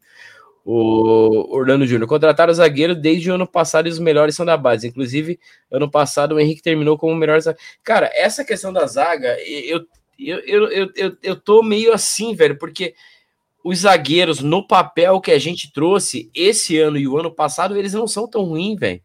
[0.64, 2.08] O Orlando Júnior.
[2.08, 4.88] Contrataram o zagueiro desde o ano passado e os melhores são da base.
[4.88, 5.40] Inclusive,
[5.72, 7.40] ano passado o Henrique terminou como o melhor.
[7.84, 9.84] Cara, essa questão da zaga, eu
[10.20, 12.94] eu, eu, eu, eu, eu tô meio assim, velho, porque
[13.64, 17.94] os zagueiros no papel que a gente trouxe esse ano e o ano passado, eles
[17.94, 19.02] não são tão ruins, velho.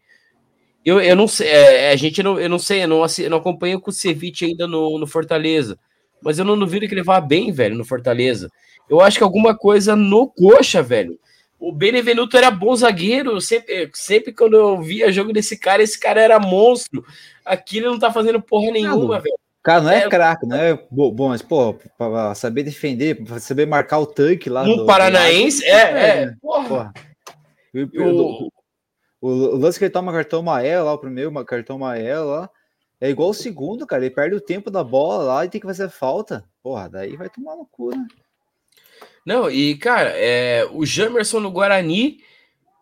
[0.85, 3.38] Eu, eu não sei, é, a gente não, eu não sei, eu não, eu não
[3.38, 5.79] acompanho com o Ceviche ainda no, no Fortaleza,
[6.23, 8.49] mas eu não duvido que ele vá bem, velho, no Fortaleza.
[8.88, 11.18] Eu acho que alguma coisa no coxa, velho.
[11.61, 16.21] O Benevenuto era bom zagueiro, sempre, sempre quando eu via jogo desse cara, esse cara
[16.21, 17.05] era monstro.
[17.44, 20.87] Aqui ele não tá fazendo porra nenhuma, velho cara não é, é craque, não é
[20.90, 24.64] bom, mas, pô, pra saber defender, pra saber marcar o tanque lá.
[24.64, 25.66] No do, Paranaense, do...
[25.66, 26.68] é, é, é, porra.
[26.68, 26.92] porra.
[27.75, 28.49] O,
[29.21, 32.51] o, o, lance que ele toma cartão amarelo lá, o primeiro cartão amarelo lá,
[33.01, 34.05] é igual o segundo, cara.
[34.05, 36.44] Ele perde o tempo da bola lá e tem que fazer falta.
[36.62, 38.07] Porra, daí vai tomar no cu, né?
[39.25, 42.18] Não, e, cara, é, o Jamerson no Guarani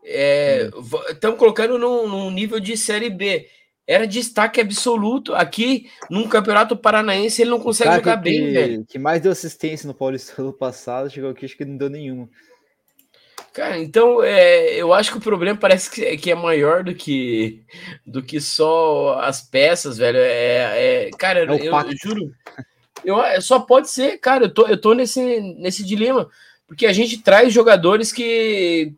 [0.04, 3.48] estamos é, colocando num, num nível de Série B
[3.87, 5.35] era destaque absoluto.
[5.35, 8.85] Aqui, num campeonato paranaense, ele não consegue Cara, jogar que, bem, velho.
[8.85, 12.29] que mais deu assistência no Paulista no passado, chegou aqui, acho que não deu nenhuma.
[13.53, 16.94] Cara, então é, eu acho que o problema parece que, é, que é maior do
[16.94, 17.64] que
[18.07, 20.18] do que só as peças, velho.
[20.18, 22.35] É, é cara, é eu, eu, juro,
[23.03, 24.44] eu, só pode ser, cara.
[24.44, 26.29] Eu tô, eu tô nesse, nesse dilema,
[26.66, 28.92] porque a gente traz jogadores que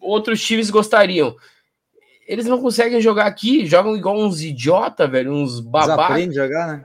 [0.00, 1.36] outros times gostariam
[2.30, 6.04] eles não conseguem jogar aqui, jogam igual uns idiota, velho, uns babacas.
[6.04, 6.84] Aprende jogar, né?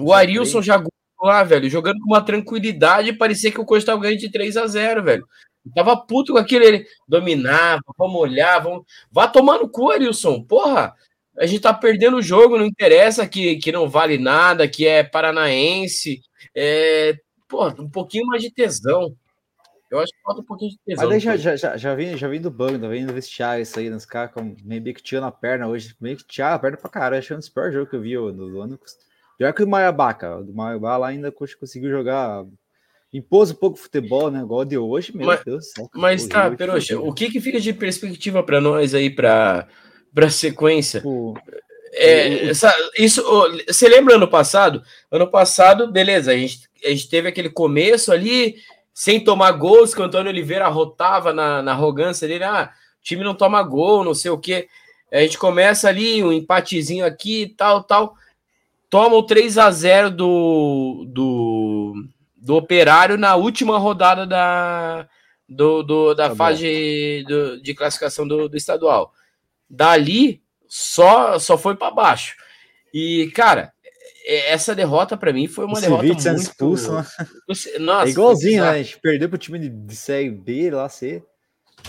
[0.00, 0.82] O Arilson já
[1.20, 4.66] lá, velho, jogando com uma tranquilidade, parecia que o Coxa tava ganhando de 3 a
[4.66, 5.28] 0 velho.
[5.74, 8.86] tava puto com aquilo, ele dominava, vamos olhar, vamos.
[9.12, 10.42] Vá tomar no cu, Arilson.
[10.42, 10.94] Porra,
[11.38, 15.04] a gente tá perdendo o jogo, não interessa que, que não vale nada, que é
[15.04, 16.22] paranaense.
[16.54, 17.14] É,
[17.46, 19.14] porra, um pouquinho mais de tesão.
[19.90, 21.08] Eu acho que falta um pouquinho de tesão.
[21.08, 23.78] Mas já, já, já, já, vim, já vim do banco, já vim do vestiário isso
[23.78, 26.76] aí, nos caras com meio que tinha na perna hoje, meio que tinha a perna
[26.76, 27.24] pra caralho.
[27.28, 28.78] É um dos piores jogos que eu vi no ano.
[29.38, 30.38] Pior que o Maiabá, cara.
[30.38, 32.44] O Maiabá lá ainda conseguiu jogar.
[33.12, 34.40] Impôs um pouco futebol, né?
[34.40, 35.90] Igual de hoje, meu mas, Deus do céu.
[35.94, 39.68] Mas tá, Peroxa, o que que fica de perspectiva para nós aí para
[40.12, 41.00] para sequência?
[41.00, 41.34] Tipo,
[41.92, 43.22] é, essa, isso,
[43.66, 44.82] você lembra ano passado?
[45.10, 48.56] Ano passado, beleza, a gente, a gente teve aquele começo ali,
[48.96, 53.22] sem tomar gols, que o Antônio Oliveira rotava na, na arrogância dele, ah, o time
[53.22, 54.70] não toma gol, não sei o quê.
[55.12, 58.14] A gente começa ali, um empatezinho aqui, tal, tal.
[58.88, 61.92] Toma o 3 a 0 do, do,
[62.38, 65.06] do Operário na última rodada da,
[65.46, 69.12] do, do da tá fase do, de classificação do, do estadual.
[69.68, 72.34] Dali, só, só foi para baixo.
[72.94, 73.74] E, cara,
[74.26, 76.28] essa derrota para mim foi uma o derrota muito...
[76.28, 77.06] expulso, né?
[77.78, 78.70] Nossa, é igualzinho, né?
[78.70, 81.22] A gente perdeu pro time de, de Série B lá, C.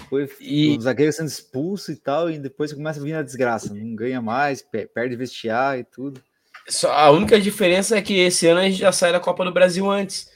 [0.10, 0.78] Foi e...
[0.78, 3.74] o zagueiro sendo expulso e tal, e depois começa a vir a desgraça.
[3.74, 6.22] Não ganha mais, perde vestiário e tudo.
[6.68, 9.54] Só, a única diferença é que esse ano a gente já sai da Copa do
[9.54, 10.30] Brasil antes.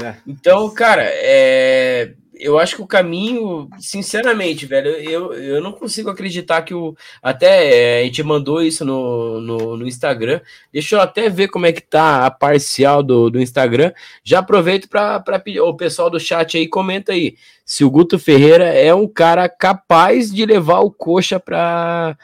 [0.00, 0.14] É.
[0.26, 6.62] Então, cara, é eu acho que o caminho, sinceramente, velho, eu, eu não consigo acreditar
[6.62, 6.96] que o.
[7.22, 10.40] Até é, a gente mandou isso no, no, no, Instagram.
[10.72, 13.92] Deixa eu até ver como é que tá a parcial do, do Instagram.
[14.22, 15.60] Já aproveito para pedir.
[15.60, 17.36] O pessoal do chat aí, comenta aí.
[17.64, 22.16] Se o Guto Ferreira é um cara capaz de levar o coxa para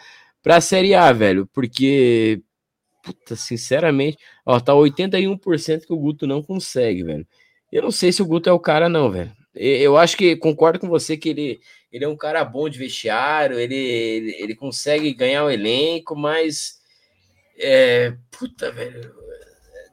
[0.47, 1.49] a Série A, velho.
[1.53, 2.41] Porque,
[3.03, 7.27] puta, sinceramente, ó, tá 81% que o Guto não consegue, velho.
[7.73, 9.33] Eu não sei se o Guto é o cara, não, velho.
[9.55, 11.61] Eu acho que concordo com você que ele,
[11.93, 16.81] ele é um cara bom de vestiário, ele, ele, ele consegue ganhar o elenco, mas.
[17.57, 19.15] É, puta, velho.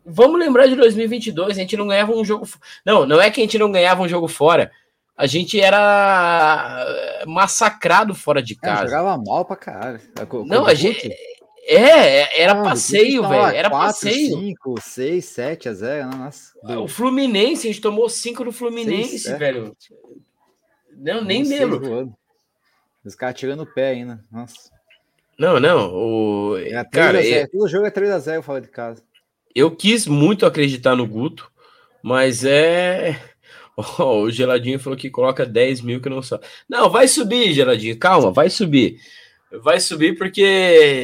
[0.04, 2.48] Vamos lembrar de 2022, a gente não ganhava um jogo.
[2.84, 4.72] Não, não é que a gente não ganhava um jogo fora.
[5.16, 8.82] A gente era massacrado fora de é, casa.
[8.82, 10.02] É, jogava mal pra caralho.
[10.48, 11.14] Não, a gente.
[11.64, 13.56] É, é, era ah, passeio, velho.
[13.56, 14.40] Era 4, passeio.
[14.40, 16.10] 5, 6, 7 a 0.
[16.10, 16.54] Nossa.
[16.80, 19.38] O Fluminense, a gente tomou 5 no Fluminense, 6, é.
[19.38, 19.78] velho.
[20.98, 22.16] Não, nem mesmo.
[23.04, 24.24] Os caras tirando o pé ainda.
[24.32, 24.72] Nossa.
[25.38, 25.94] Não, não.
[25.94, 26.58] O...
[26.58, 27.48] É cara, é...
[27.48, 29.02] Todo jogo é 3x0, eu falo de casa.
[29.56, 31.52] Eu quis muito acreditar no Guto,
[32.02, 33.20] mas é.
[33.98, 36.40] Oh, o Geladinho falou que coloca 10 mil que não só.
[36.70, 37.98] Não, vai subir, Geladinho.
[37.98, 39.00] Calma, vai subir.
[39.60, 40.42] Vai subir porque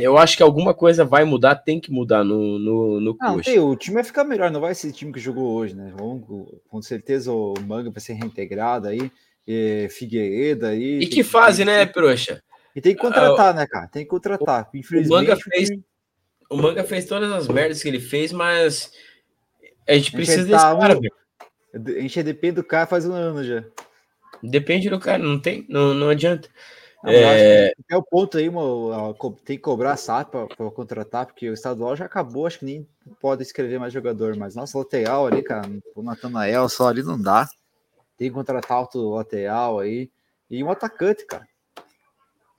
[0.01, 3.59] eu acho que alguma coisa vai mudar, tem que mudar no, no, no não, tem,
[3.59, 5.93] o time vai ficar melhor, não vai ser o time que jogou hoje, né?
[6.69, 9.11] Com certeza o Manga vai ser reintegrado aí,
[9.45, 10.99] e Figueiredo aí.
[10.99, 12.41] E que fase, né, Proxa?
[12.73, 13.87] E tem que contratar, né, cara?
[13.87, 14.69] Tem que contratar.
[14.73, 15.69] Infelizmente, o Manga fez,
[16.49, 18.93] o Manga fez todas as merdas que ele fez, mas
[19.85, 21.97] a gente precisa a gente desse cara, um...
[21.97, 23.63] A gente depende do cara faz um ano já.
[24.41, 26.47] Depende do cara, não tem, não, não adianta.
[27.05, 27.73] É...
[27.89, 28.49] é o ponto aí,
[29.45, 32.87] tem que cobrar a SAP para contratar, porque o estadual já acabou, acho que nem
[33.21, 37.47] pode escrever mais jogador, mas nossa, lateral ali, cara, o Natanael só ali não dá.
[38.17, 40.09] Tem que contratar outro lateral aí.
[40.49, 41.47] E um atacante, cara.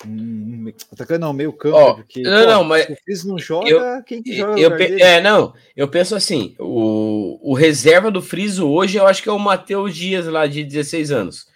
[0.06, 4.02] Um, atacante não, meio campo, oh, porque não, pô, não, mas se não joga, eu,
[4.04, 8.96] quem que joga eu, É, não, eu penso assim, o, o reserva do Friso hoje
[8.96, 11.47] eu acho que é o Matheus Dias lá de 16 anos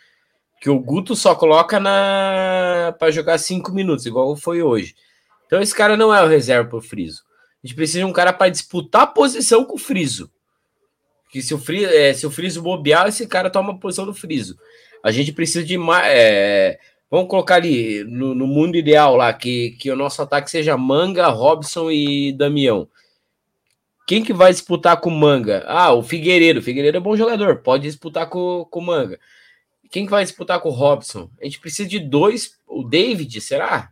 [0.63, 4.95] que o Guto só coloca na para jogar cinco minutos, igual foi hoje.
[5.45, 7.25] Então esse cara não é o reserva para o Friso.
[7.63, 10.31] A gente precisa de um cara para disputar a posição com o Friso.
[11.33, 14.15] Que se o, Friso, é, se o Friso bobear, esse cara toma a posição do
[14.15, 14.57] Friso.
[15.03, 16.07] A gente precisa de mais.
[16.07, 16.79] É,
[17.11, 21.27] vamos colocar ali no, no, mundo ideal lá, que, que o nosso ataque seja Manga,
[21.27, 22.89] Robson e Damião.
[24.07, 25.65] Quem que vai disputar com o Manga?
[25.67, 26.61] Ah, o Figueiredo.
[26.61, 29.19] O Figueiredo é bom jogador, pode disputar com o Manga.
[29.93, 31.31] Quem vai disputar com o Robson?
[31.39, 32.59] A gente precisa de dois.
[32.67, 33.91] O David, será?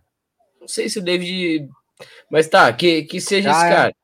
[0.59, 1.69] Não sei se o David.
[2.31, 3.95] Mas tá, que, que seja ah, esse cara.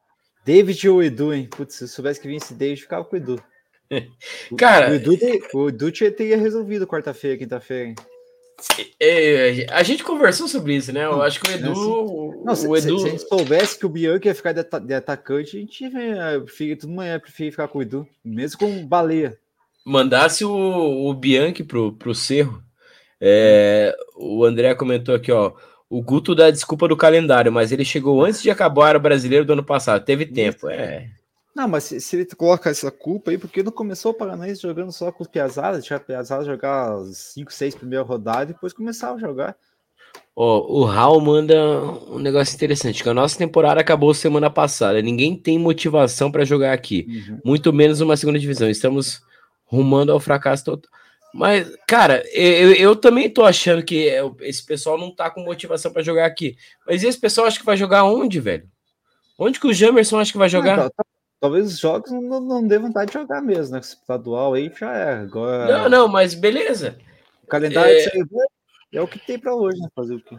[0.44, 1.48] David ou o Edu, hein?
[1.50, 3.42] Putz, se eu soubesse que vinha esse David, ficava com o Edu.
[4.58, 4.90] cara.
[4.90, 5.18] O Edu,
[5.54, 7.94] o Edu teria resolvido quarta-feira, quinta-feira, hein?
[9.00, 11.04] É, a gente conversou sobre isso, né?
[11.04, 11.70] Eu acho que o Edu.
[11.70, 12.98] Assim, não, se, Edu...
[12.98, 16.76] Se, se, a gente soubesse que o Bianchi ia ficar de, atacante, a gente ia,
[16.76, 19.38] tudo manhã preferia ficar com o Edu, mesmo com baleia
[19.86, 22.60] mandasse o, o Bianchi pro, pro Cerro.
[23.20, 25.52] É, o André comentou aqui, ó.
[25.88, 29.52] O Guto dá desculpa do calendário, mas ele chegou antes de acabar o brasileiro do
[29.52, 30.04] ano passado.
[30.04, 31.08] Teve tempo, é.
[31.54, 34.90] Não, mas se, se, ele coloca essa culpa aí, porque não começou o Paranaense jogando
[34.92, 39.20] só com os Piazadas, deixar Piazada jogar 5, 6 primeiras rodadas e depois começava a
[39.20, 39.56] jogar.
[40.34, 41.56] Ó, o Raul manda
[42.10, 45.00] um negócio interessante, que a nossa temporada acabou semana passada.
[45.00, 47.40] Ninguém tem motivação para jogar aqui, uhum.
[47.44, 48.68] muito menos uma segunda divisão.
[48.68, 49.22] Estamos
[49.66, 50.90] rumando ao fracasso total.
[51.34, 54.08] Mas, cara, eu, eu também tô achando que
[54.40, 56.56] esse pessoal não tá com motivação para jogar aqui.
[56.86, 58.66] Mas esse pessoal acha que vai jogar onde, velho?
[59.38, 60.78] Onde que o Jamerson acha que vai jogar?
[60.78, 60.90] Não,
[61.38, 63.80] talvez os jogos não, não dê vontade de jogar mesmo, né?
[63.80, 65.14] Estadual aí já é.
[65.14, 65.66] Agora...
[65.66, 66.96] Não, não, mas beleza.
[67.42, 68.10] O calendário é,
[68.94, 69.88] é o que tem para hoje, né?
[69.94, 70.38] Fazer o quê?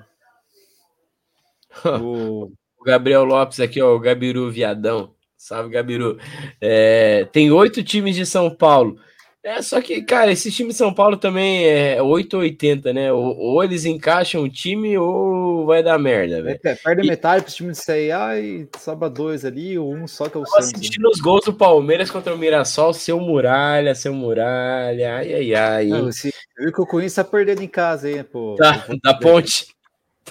[2.02, 2.52] o...
[2.80, 5.14] o Gabriel Lopes aqui, ó, o Gabiru Viadão.
[5.38, 6.18] Salve, Gabiru.
[6.60, 9.00] É, tem oito times de São Paulo.
[9.48, 13.14] É, só que, cara, esse time de São Paulo também é 880, né?
[13.14, 16.60] Ou, ou eles encaixam o time ou vai dar merda, velho.
[16.66, 17.08] É, perde e...
[17.08, 20.46] metade pro time de CIA e sobra dois ali, ou um só que é o
[20.46, 20.74] Santos.
[20.74, 21.10] assistindo né?
[21.14, 25.86] os gols do Palmeiras contra o Mirassol, seu Muralha, seu Muralha, ai, ai, ai.
[25.86, 28.58] Não, esse, viu que o Corinthians tá perdendo em casa, hein, pô.
[28.58, 29.68] Tá, da ponte.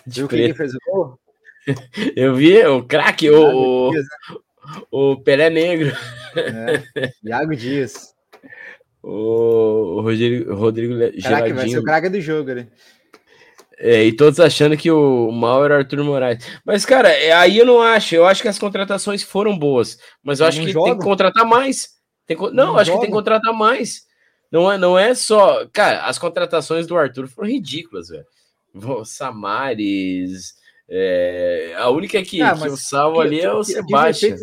[0.07, 1.19] Viu quem fez o gol?
[2.15, 4.03] Eu vi, o craque, o, né?
[4.91, 5.97] o Pelé Negro.
[6.37, 8.15] É, Iago Dias.
[9.09, 12.67] O Rodrigo, Rodrigo Caraca, vai ser o craque do jogo, né?
[13.79, 16.45] É, e todos achando que o mal era Arthur Moraes.
[16.65, 18.17] Mas, cara, é, aí eu não acho.
[18.17, 19.97] Eu acho que as contratações foram boas.
[20.25, 20.91] Mas eu acho que joga.
[20.91, 21.91] tem que contratar mais.
[22.27, 22.99] Tem, não, não acho joga.
[22.99, 24.07] que tem que contratar mais.
[24.51, 25.65] Não é, não é só.
[25.73, 28.27] Cara, as contratações do Arthur foram ridículas, velho.
[29.05, 30.55] Samares.
[30.89, 34.37] É, a única que, ah, que eu salvo que, ali é o Sebastião.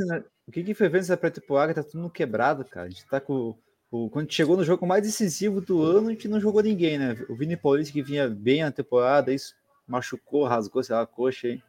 [0.48, 1.74] O que, que foi feito nessa pré-temporada?
[1.74, 2.88] Tá tudo quebrado, cara.
[2.88, 3.58] A gente tá com
[3.94, 7.16] o, quando chegou no jogo mais decisivo do ano, a gente não jogou ninguém, né?
[7.30, 9.54] O Vini Paulista que vinha bem na temporada, isso
[9.88, 11.62] machucou, rasgou, sei lá, a coxa aí.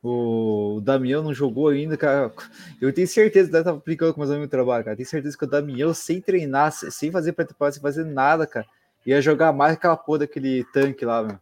[0.00, 2.32] O, o Damião não jogou ainda, cara.
[2.80, 4.96] Eu tenho certeza, que tava aplicando com meus amigos trabalho, cara.
[4.96, 8.64] Tenho certeza que o Damião, sem treinar, sem fazer pré-temporada, sem fazer nada, cara,
[9.04, 11.40] ia jogar mais aquela porra daquele tanque lá, meu.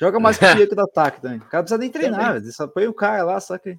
[0.00, 1.38] Joga mais que o do ataque também.
[1.38, 2.40] O cara não precisa nem treinar.
[2.52, 3.76] Só põe o cara lá, só que.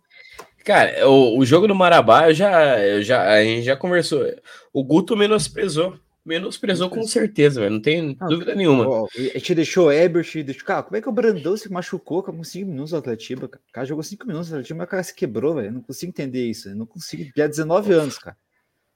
[0.68, 4.26] Cara, o, o jogo do Marabá, eu já, eu já, a gente já conversou.
[4.74, 5.98] O Guto menosprezou.
[6.26, 7.72] Menosprezou com certeza, velho.
[7.72, 8.86] Não tem não, dúvida nenhuma.
[8.86, 10.66] Ó, gente deixou Ebert, deixou...
[10.66, 13.46] Cara, como é que o Brandão se machucou com 5 minutos no Atletiba?
[13.46, 15.72] O cara jogou 5 minutos no Atletiba, mas o cara se quebrou, velho.
[15.72, 16.68] Não consigo entender isso.
[16.68, 17.32] Eu não consigo.
[17.34, 18.36] Já 19 anos, cara.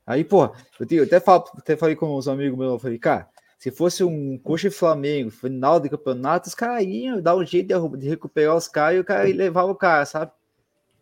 [0.06, 3.00] Aí, pô, eu, tenho, eu até, falo, até falei com os amigos meus, eu falei,
[3.00, 7.46] cara, se fosse um coxa e Flamengo, final de campeonato, os caras iam dar um
[7.46, 10.34] jeito de, de recuperar os caras e o cara levava o cara, sabe?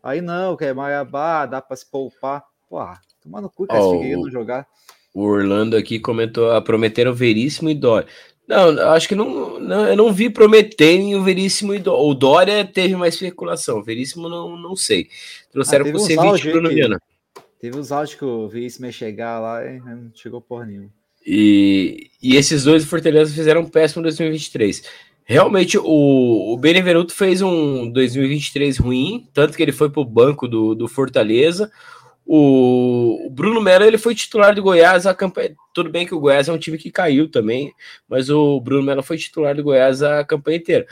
[0.03, 2.43] Aí não, que é Marabá, dá para se poupar.
[2.69, 2.79] Pô,
[3.21, 4.67] tomar no cu que oh, não jogar.
[5.13, 8.07] O Orlando aqui comentou, ah, prometeram Veríssimo e Dória.
[8.47, 12.03] Não, acho que não, não, eu não vi prometerem o Veríssimo e Dória.
[12.03, 15.07] O Dória teve uma especulação, o Veríssimo não, não sei.
[15.51, 17.01] Trouxeram ah, pro C20 Bruno Viana.
[17.59, 20.89] Teve os áudios que o Veríssimo ia chegar lá e não chegou por nenhum.
[21.25, 24.83] E, e esses dois Fortaleza fizeram um péssimo 2023.
[25.29, 30.47] Realmente, o, o Benevenuto fez um 2023 ruim, tanto que ele foi para o banco
[30.47, 31.71] do, do Fortaleza.
[32.25, 35.05] O, o Bruno Melo ele foi titular do Goiás.
[35.05, 37.71] A campanha, tudo bem que o Goiás é um time que caiu também,
[38.07, 40.87] mas o Bruno Melo foi titular do Goiás a campanha inteira.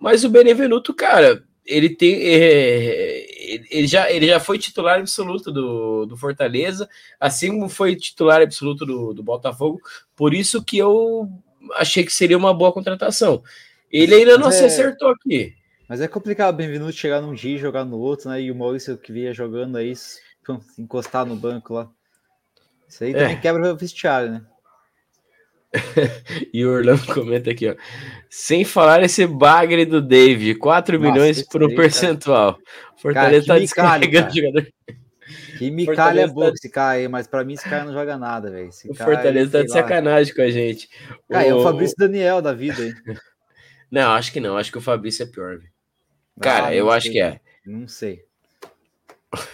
[0.00, 2.14] Mas o Benevenuto, cara, ele tem.
[2.22, 3.26] É,
[3.70, 6.88] ele, já, ele já foi titular absoluto do, do Fortaleza,
[7.20, 9.78] assim como foi titular absoluto do, do Botafogo.
[10.16, 11.28] Por isso que eu
[11.76, 13.42] achei que seria uma boa contratação.
[13.94, 14.66] Ele ainda não se é...
[14.66, 15.54] acertou aqui.
[15.88, 18.42] Mas é complicado, bem-vindo chegar num dia e jogar no outro, né?
[18.42, 19.92] E o Maurício que via jogando aí,
[20.76, 21.88] encostar no banco lá.
[22.88, 23.40] Isso aí também é.
[23.40, 24.42] quebra o vestiário, né?
[26.52, 27.76] e o Orlando comenta aqui, ó.
[28.28, 32.54] Sem falar esse bagre do David, 4 Nossa, milhões por um aí, percentual.
[32.54, 32.66] Cara.
[32.96, 34.68] Fortaleza cara, tá descarregando o jogador.
[35.56, 36.52] Que me calha é bom tá...
[36.52, 38.70] esse cara aí, mas pra mim esse cara não joga nada, velho.
[38.88, 39.74] O Fortaleza aí, tá de lá.
[39.74, 40.88] sacanagem com a gente.
[41.30, 41.50] Cara, o...
[41.50, 42.92] é o Fabrício Daniel da vida aí.
[43.94, 44.56] Não, acho que não.
[44.56, 45.60] Acho que o Fabrício é pior.
[46.40, 46.96] Cara, ah, eu sei.
[46.96, 47.40] acho que é.
[47.64, 48.24] Não sei.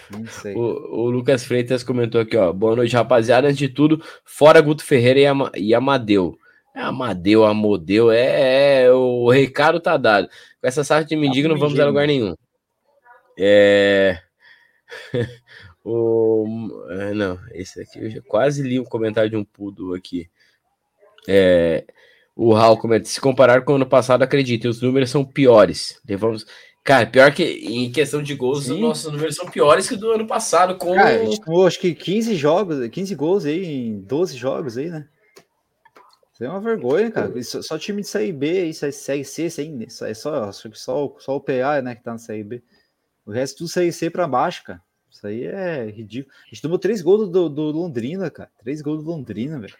[0.09, 0.55] Não sei.
[0.55, 2.51] o, o, Lucas Freitas comentou aqui, ó.
[2.51, 3.47] Boa noite, rapaziada.
[3.47, 6.35] Antes de tudo, fora Guto Ferreira e, Ama, e Amadeu.
[6.73, 10.27] É Amadeu, Amodeu, é, é, o recado tá dado.
[10.59, 12.35] Com essa sorte de mendigo tá não vamos a lugar nenhum.
[13.37, 14.23] É.
[15.85, 16.83] o...
[16.89, 20.27] É, não, esse aqui eu já quase li um comentário de um pudo aqui.
[21.27, 21.85] É.
[22.43, 26.01] O Raul comenta: se comparar com o ano passado, acredite, os números são piores.
[26.07, 26.43] Levamos.
[26.83, 28.73] Cara, pior que em questão de gols, Sim.
[28.73, 30.75] os nossos números são piores que do ano passado.
[30.75, 30.95] Com...
[30.95, 31.21] Cara,
[31.67, 35.07] acho que 15 jogos, 15 gols aí em 12 jogos aí, né?
[36.33, 37.43] Isso é uma vergonha, cara.
[37.43, 41.15] Só, só time de Série B, isso é Série C, é só, acho que só,
[41.19, 42.63] só o PA, né, que tá na Série B.
[43.23, 44.81] O resto tudo Série C pra baixo, cara.
[45.11, 46.33] Isso aí é ridículo.
[46.43, 48.49] A gente tomou três gols do, do Londrina, cara.
[48.63, 49.75] Três gols do Londrina, velho.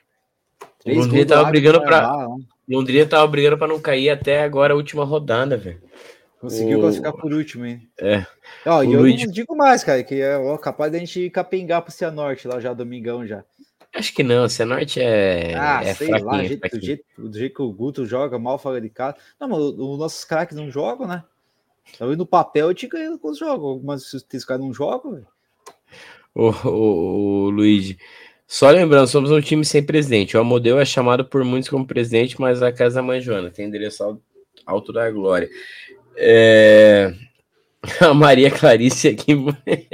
[0.85, 2.27] Londrina tava brigando para
[2.67, 5.81] Londrina tava brigando para não cair até agora a última rodada, velho.
[6.39, 6.81] Conseguiu o...
[6.81, 7.87] classificar por último, hein?
[7.99, 8.25] É.
[8.65, 9.23] Ó, e eu Luiz...
[9.23, 12.73] não digo mais, cara, que é ó, capaz da gente capengar pro Cianorte lá já,
[12.73, 13.43] domingão já.
[13.93, 15.53] Acho que não, Cianorte é.
[15.55, 18.79] Ah, é sei lá, jeito, do, jeito, do jeito que o Guto joga mal fora
[18.79, 19.17] de casa.
[19.39, 21.23] Não, mas os nossos craques não jogam, né?
[21.93, 25.13] Então, no papel eu te ganho com os jogos, mas se os caras não jogam,
[25.13, 25.27] velho.
[26.33, 27.99] Ô, ô, ô, Luigi,
[28.51, 30.35] só lembrando, somos um time sem presidente.
[30.35, 33.65] O Amodeu é chamado por muitos como presidente, mas a casa da mãe Joana tem
[33.65, 34.21] endereço
[34.65, 35.49] alto da glória.
[36.17, 37.13] É...
[38.01, 39.33] A Maria Clarice aqui.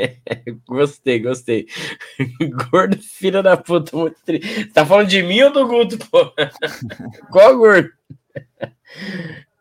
[0.67, 1.67] gostei, gostei.
[2.71, 4.65] Gordo, filho da puta, muito triste.
[4.73, 6.33] Tá falando de mim ou do Guto, pô?
[7.31, 7.91] Qual gordo?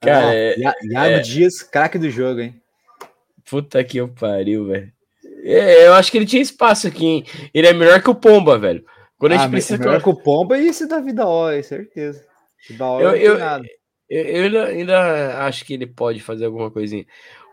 [0.01, 1.19] Cara, ah, é, Iago é...
[1.21, 2.59] Dias, craque do jogo, hein?
[3.45, 4.96] Puta que eu pariu, velho.
[5.49, 7.25] É, eu acho que ele tinha espaço aqui, hein?
[7.55, 8.85] Ele é melhor que o Pomba, velho.
[9.17, 9.77] Quando a gente ah, precisa.
[9.77, 12.25] É melhor que o Pomba e esse da vida hora, certeza.
[12.71, 13.65] Da hora eu, eu,
[14.11, 17.07] eu, eu, ainda acho que ele pode fazer alguma coisinha.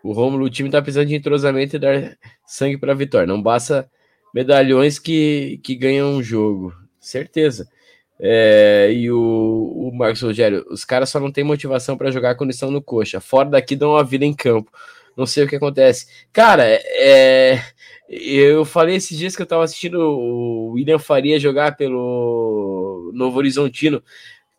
[0.03, 3.27] O Romulo, o time tá precisando de entrosamento e dar sangue para a vitória.
[3.27, 3.89] Não basta
[4.33, 6.73] medalhões que, que ganham um jogo.
[6.99, 7.69] Certeza.
[8.19, 12.49] É, e o, o Marcos Rogério, os caras só não têm motivação para jogar quando
[12.49, 13.21] estão no coxa.
[13.21, 14.71] Fora daqui dão uma vida em campo.
[15.15, 16.07] Não sei o que acontece.
[16.31, 17.61] Cara, é,
[18.09, 24.03] eu falei esses dias que eu tava assistindo o William Faria jogar pelo Novo Horizontino.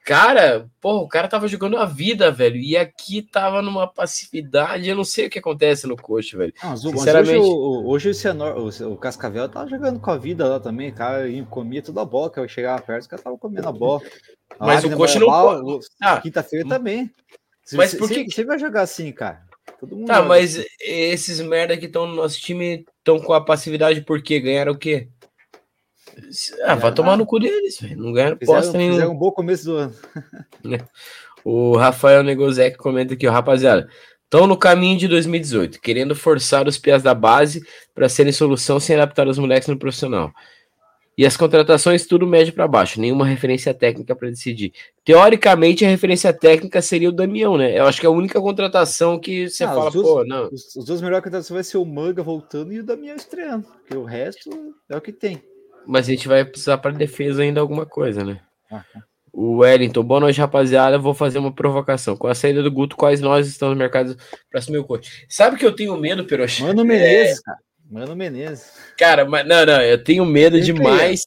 [0.05, 2.57] Cara, porra, o cara tava jogando a vida, velho.
[2.57, 4.87] E aqui tava numa passividade.
[4.87, 6.53] Eu não sei o que acontece no coach, velho.
[6.63, 7.39] Não, Sinceramente.
[7.39, 10.93] Hoje, hoje o, Cianor, o, o, Cascavel tava jogando com a vida lá também.
[10.93, 12.31] Cara comia toda a bola.
[12.31, 14.03] Que eu chegava perto, o cara tava comendo a bola.
[14.61, 15.87] A mas o coach não pode.
[16.03, 17.11] Ah, Quinta-feira também.
[17.73, 19.43] Mas por que você vai jogar assim, cara?
[19.81, 20.69] Todo mundo tá, mas assim.
[20.81, 25.09] esses merda que estão no nosso time estão com a passividade porque ganharam o quê?
[26.65, 27.99] Ah, vai tomar no cu deles, véio.
[27.99, 28.95] não ganharam posta nenhuma.
[28.95, 29.95] Fizeram um bom começo do ano.
[31.45, 33.89] o Rafael Negozek comenta aqui, ó, rapaziada,
[34.23, 37.63] estão no caminho de 2018, querendo forçar os pias da base
[37.95, 40.33] para serem solução sem adaptar os moleques no profissional.
[41.17, 44.73] E as contratações tudo médio para baixo, nenhuma referência técnica para decidir.
[45.05, 47.79] Teoricamente, a referência técnica seria o Damião, né?
[47.79, 50.49] Eu acho que é a única contratação que você ah, fala, dois, pô, não.
[50.53, 53.97] Os, os dois melhores contratações vai ser o Manga voltando e o Damião estreando, porque
[53.97, 55.41] o resto é o que tem.
[55.87, 58.41] Mas a gente vai precisar para defesa ainda alguma coisa, né?
[58.71, 58.85] Ah,
[59.37, 60.97] o Wellington, boa noite, rapaziada.
[60.97, 62.17] Vou fazer uma provocação.
[62.17, 64.17] Com a saída do Guto, quais nós estamos no mercado
[64.49, 65.27] para assumir o coach?
[65.29, 66.65] Sabe que eu tenho medo, Peroxa?
[66.65, 67.43] Mano Menezes, é...
[67.43, 67.59] cara.
[67.91, 68.73] Mano Menezes.
[68.99, 71.23] Cara, mas não, não, eu tenho medo demais.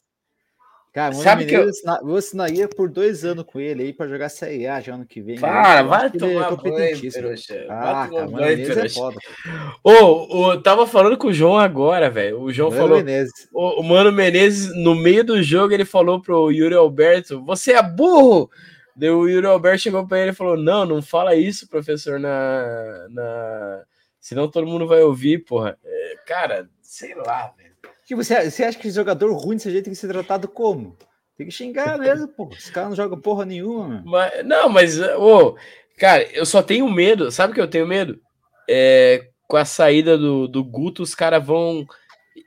[0.92, 2.08] Cara, Mano Sabe Menezes, que eu...
[2.08, 5.20] eu assinaria por dois anos com ele aí para jogar Série A já ano que
[5.20, 5.38] vem.
[5.38, 7.66] Para, vai é tomar banho, Peroxa.
[7.68, 9.00] Ah, vai tomar banho, Peroxa.
[9.00, 12.40] É Ô, oh, tava falando com o João agora, velho.
[12.40, 12.98] O João Mano falou.
[12.98, 13.48] Menezes.
[13.52, 17.82] O, o Mano Menezes, no meio do jogo, ele falou pro Yuri Alberto: Você é
[17.82, 18.50] burro!
[18.98, 23.06] Daí o Yuri Alberto chegou para ele e falou: Não, não fala isso, professor, na.
[23.10, 23.82] na...
[24.20, 25.78] Senão todo mundo vai ouvir, porra.
[25.84, 27.76] É, cara, sei lá, velho.
[28.06, 30.96] Que você, você acha que jogador ruim desse jeito tem que ser tratado como?
[31.36, 32.48] Tem que xingar mesmo, pô.
[32.52, 34.02] Esse cara não joga porra nenhuma.
[34.04, 35.56] Mas, não, mas, ô,
[35.98, 37.30] cara, eu só tenho medo.
[37.30, 38.20] Sabe o que eu tenho medo?
[38.68, 41.86] É, com a saída do, do Guto, os caras vão.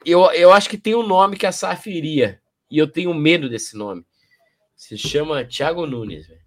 [0.05, 2.39] Eu, eu acho que tem um nome que a SAF iria.
[2.69, 4.05] E eu tenho medo desse nome.
[4.75, 6.41] Se chama Thiago Nunes, velho.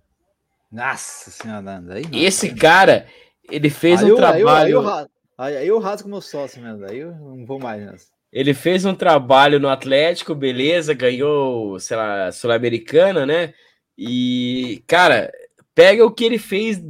[0.73, 3.07] Nossa senhora, aí Esse cara,
[3.49, 4.49] ele fez aí um eu, trabalho.
[4.49, 5.07] Aí eu, aí,
[5.39, 6.87] aí eu rasgo meu sócio mesmo.
[6.87, 8.07] Aí eu não vou mais nessa.
[8.33, 13.55] Ele fez um trabalho no Atlético, beleza, ganhou, sei lá, Sul-Americana, né?
[13.97, 15.33] E, cara,
[15.73, 16.81] pega o que ele fez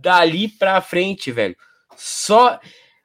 [0.00, 1.54] dali pra frente, velho.
[1.96, 2.58] Só.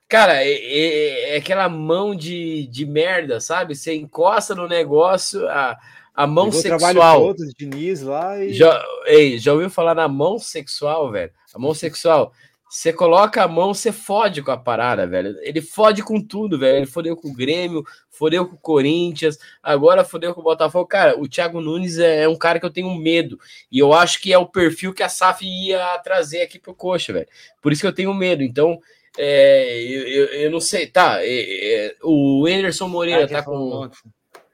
[0.08, 3.76] Cara, é, é, é aquela mão de, de merda, sabe?
[3.76, 5.78] Você encosta no negócio, a,
[6.16, 7.20] a mão Pegou sexual.
[7.20, 8.54] Todo, Diniz lá e...
[8.54, 11.32] já, ei, já ouviu falar na mão sexual, velho?
[11.54, 12.34] A mão sexual.
[12.70, 15.36] Você coloca a mão, você fode com a parada, velho.
[15.42, 16.78] Ele fode com tudo, velho.
[16.78, 20.86] Ele fodeu com o Grêmio, fodeu com o Corinthians, agora fodeu com o Botafogo.
[20.86, 23.40] Cara, o Thiago Nunes é, um cara que eu tenho medo.
[23.72, 27.12] E eu acho que é o perfil que a SAF ia trazer aqui pro Coxa,
[27.12, 27.28] velho.
[27.60, 28.44] Por isso que eu tenho medo.
[28.44, 28.80] Então,
[29.18, 30.86] é, eu, eu, eu, não sei.
[30.86, 33.90] Tá, é, é, o Anderson Moreira ah, tá com.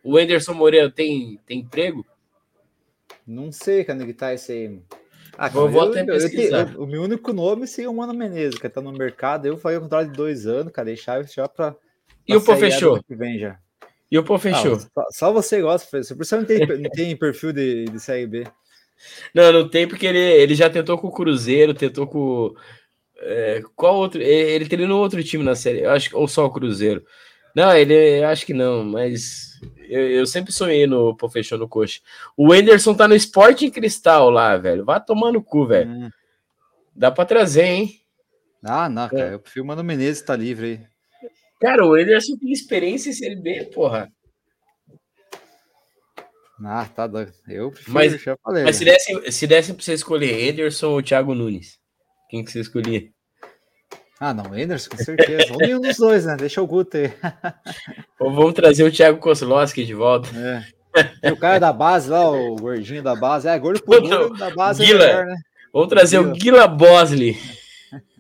[0.01, 2.05] O Anderson Moreira tem, tem emprego?
[3.28, 4.80] Não sei quando que tá esse aí.
[5.38, 6.73] Ah, vou, vou até pesquisar.
[6.73, 9.45] Eu, o meu único nome seria o Mano Menezes, que tá no mercado.
[9.45, 11.71] Eu falei o contrato de dois anos, cara, deixar já pra.
[11.71, 11.79] pra
[12.27, 13.03] e o Pô fechou?
[13.03, 13.57] Que vem já.
[14.09, 14.75] E o Pô fechou?
[14.75, 18.27] Ah, só, só, você gosta, Por isso não tem, não tem perfil de, de Série
[18.27, 18.43] B.
[19.33, 22.53] Não, não tem, porque ele, ele já tentou com o Cruzeiro, tentou com.
[23.17, 24.21] É, qual outro?
[24.21, 27.03] Ele treinou outro time na série, eu acho ou só o Cruzeiro.
[27.55, 29.59] Não, ele acho que não, mas
[29.89, 31.99] eu, eu sempre sonhei no Pô Fechou no Coxa.
[32.36, 34.86] O Enderson tá no Esporte em Cristal lá, velho.
[34.86, 35.89] Vai tomar no cu, velho.
[35.89, 36.09] Hum.
[36.95, 38.01] Dá pra trazer, hein?
[38.63, 39.31] Ah, não, cara.
[39.31, 39.33] É.
[39.33, 40.95] Eu prefiro o Mano Menezes tá livre aí.
[41.61, 44.11] Cara, o Ederson tem experiência em Série B, porra.
[46.63, 47.33] Ah, tá doido.
[47.47, 48.63] Eu prefiro, mas, já falei.
[48.63, 51.79] Mas se desse, se desse pra você escolher Ederson ou Thiago Nunes,
[52.29, 53.09] quem que você escolhia?
[54.20, 55.53] Ah, não, Ederson, com certeza.
[55.53, 56.36] Ou nenhum dos dois, né?
[56.38, 57.11] Deixa o Guto aí.
[58.20, 60.30] ou vamos trazer o Thiago Kozlowski de volta.
[61.24, 61.32] É.
[61.32, 63.47] o cara da base lá, o gordinho da base.
[63.47, 65.03] É, gordo por gordo da base Guila.
[65.03, 65.36] é melhor, né?
[65.74, 66.32] Vamos trazer Guila.
[66.32, 67.38] o Guila Bosley.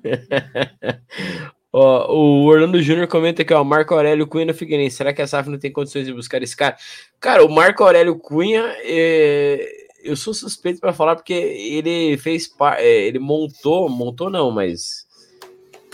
[1.77, 4.95] Ó, o Orlando Júnior comenta aqui, ó, Marco Aurélio Cunha no Figueirense.
[4.95, 6.77] Será que a SAF não tem condições de buscar esse cara?
[7.19, 9.59] Cara, o Marco Aurélio Cunha, é...
[10.01, 15.04] eu sou suspeito para falar porque ele fez, é, ele montou, montou não, mas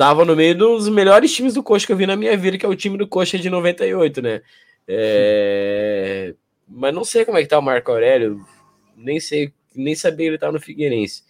[0.01, 2.65] tava no meio dos melhores times do Coxa que eu vi na minha vida, que
[2.65, 4.41] é o time do Coxa de 98, né?
[4.87, 6.33] É...
[6.67, 8.43] Mas não sei como é que tá o Marco Aurélio,
[8.97, 11.23] nem sei, nem sabia que ele tava no Figueirense.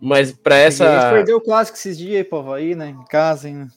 [0.00, 0.84] Mas para essa.
[0.84, 2.88] A gente perdeu o clássico esses dias aí pro aí, né?
[2.88, 3.68] Em casa ainda.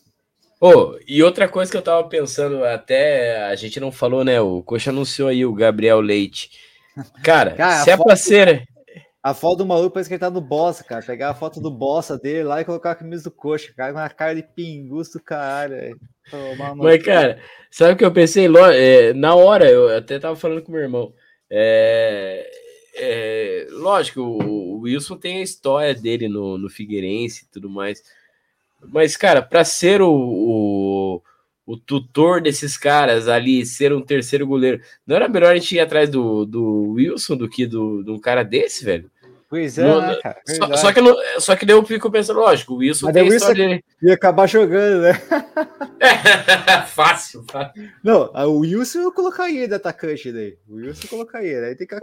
[0.59, 4.41] Oh, e outra coisa que eu tava pensando, até a gente não falou, né?
[4.41, 6.49] O Coxa anunciou aí o Gabriel Leite.
[7.21, 8.67] Cara, cara se é pra ser.
[9.25, 11.03] A foto do maluco parece que ele tá no Bossa, cara.
[11.03, 13.97] Pegar a foto do Bossa dele lá e colocar a camisa do Coxa, cara, com
[13.97, 15.99] uma cara de pingus do caralho.
[16.75, 17.39] Mas, cara,
[17.71, 18.47] sabe o que eu pensei?
[18.75, 21.11] É, na hora, eu até tava falando com meu irmão.
[21.49, 22.47] É,
[22.93, 28.03] é, lógico, o Wilson tem a história dele no, no Figueirense e tudo mais.
[28.79, 31.21] Mas, cara, para ser o, o,
[31.65, 35.79] o, tutor desses caras ali, ser um terceiro goleiro, não era melhor a gente ir
[35.79, 39.09] atrás do, do Wilson do que do, de um cara desse, velho?
[39.55, 40.41] Pois é, no, né, cara.
[40.45, 43.53] Só, só, que, só que daí eu fico pensando, lógico, o Wilson Mas tem Wilson
[43.53, 43.85] dele.
[44.03, 45.13] Ia acabar jogando, né?
[46.87, 47.89] fácil, fácil.
[48.03, 50.57] Não, o Wilson eu colocaria de atacante daí.
[50.67, 51.61] O Wilson eu colocaria.
[51.61, 51.97] Aí tem que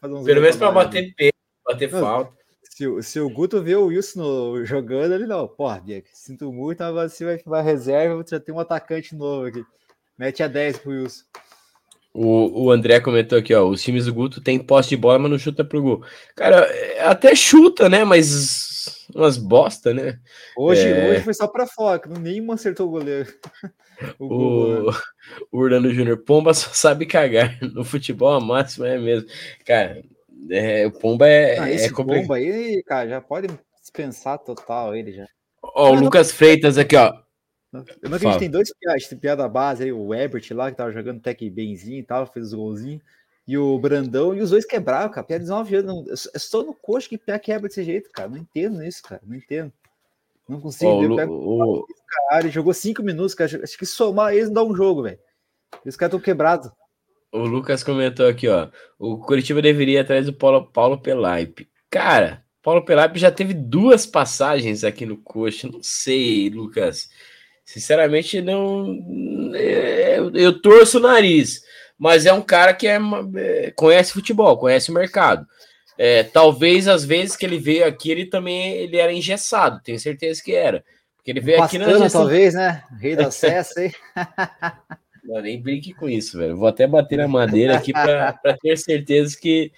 [0.00, 1.30] fazer uns Pelo menos pra bater pé,
[1.64, 2.32] bater não, falta.
[2.64, 5.46] Se, se o Guto vê o Wilson no, jogando, ele não.
[5.46, 5.80] Porra,
[6.12, 9.64] sinto muito, mas você vai, vai reserva, já tem um atacante novo aqui.
[10.18, 11.22] Mete a 10 pro Wilson.
[12.12, 13.68] O, o André comentou aqui, ó.
[13.68, 16.04] Os times do Guto tem posse de bola, mas não chuta pro gol.
[16.34, 18.04] Cara, é, até chuta, né?
[18.04, 20.18] Mas umas bosta, né?
[20.56, 21.10] Hoje, é...
[21.10, 23.32] hoje foi só pra fora, que nenhum acertou o goleiro.
[24.18, 24.90] o, o,
[25.52, 27.58] o Orlando Júnior, Pomba só sabe cagar.
[27.74, 29.28] No futebol, a máxima é mesmo.
[29.64, 30.02] Cara,
[30.50, 31.58] é, o Pomba é.
[31.58, 33.48] Ah, esse é Pomba aí, cara, já pode
[33.80, 35.26] dispensar total ele já.
[35.62, 37.12] Ó, o Lucas Freitas aqui, ó.
[37.72, 40.90] Eu não acredito tem dois piadas, tem piada base aí, o Ebert lá, que tava
[40.90, 43.02] jogando tech benzinho e tal, fez os golzinhos,
[43.46, 46.74] e o Brandão, e os dois quebraram, cara, piada de 19 anos, é só no
[46.74, 49.72] coxo que pé quebra desse jeito, cara, não entendo isso, cara, não entendo.
[50.48, 51.86] Não consigo oh, ver, o, o...
[52.06, 55.18] Caralho, jogou cinco minutos, cara, acho que somar eles não dá um jogo, velho.
[55.84, 56.70] Os caras estão quebrados.
[57.30, 61.68] O Lucas comentou aqui, ó, o Curitiba deveria ir atrás do Paulo, Paulo Pelaipe.
[61.90, 67.10] Cara, Paulo Pelaipe já teve duas passagens aqui no coxa, não sei, Lucas.
[67.68, 68.98] Sinceramente, não.
[69.54, 71.60] É, eu torço o nariz,
[71.98, 72.98] mas é um cara que é,
[73.36, 75.46] é, conhece futebol, conhece o mercado.
[75.98, 80.42] É, talvez às vezes que ele veio aqui, ele também ele era engessado, tenho certeza
[80.42, 80.82] que era.
[81.16, 82.84] Porque ele veio Pastana, aqui na talvez, né?
[82.98, 83.92] Rei do acesso aí.
[85.22, 86.56] Não, nem brinque com isso, velho.
[86.56, 89.70] Vou até bater na madeira aqui para ter certeza que,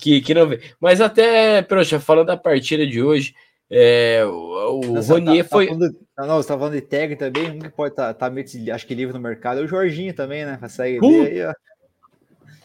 [0.00, 0.60] que, que não vê.
[0.80, 3.36] Mas até, Proxa, falando da partida de hoje,
[3.70, 5.66] é, o, o Ronier tá, foi.
[5.66, 8.30] Tá falando, não, você tá falando de tag também, um que pode estar tá, tá
[8.30, 10.58] meio, acho que livre no mercado é o Jorginho também, né?
[10.68, 11.22] Sair uh!
[11.22, 11.54] aí, ó.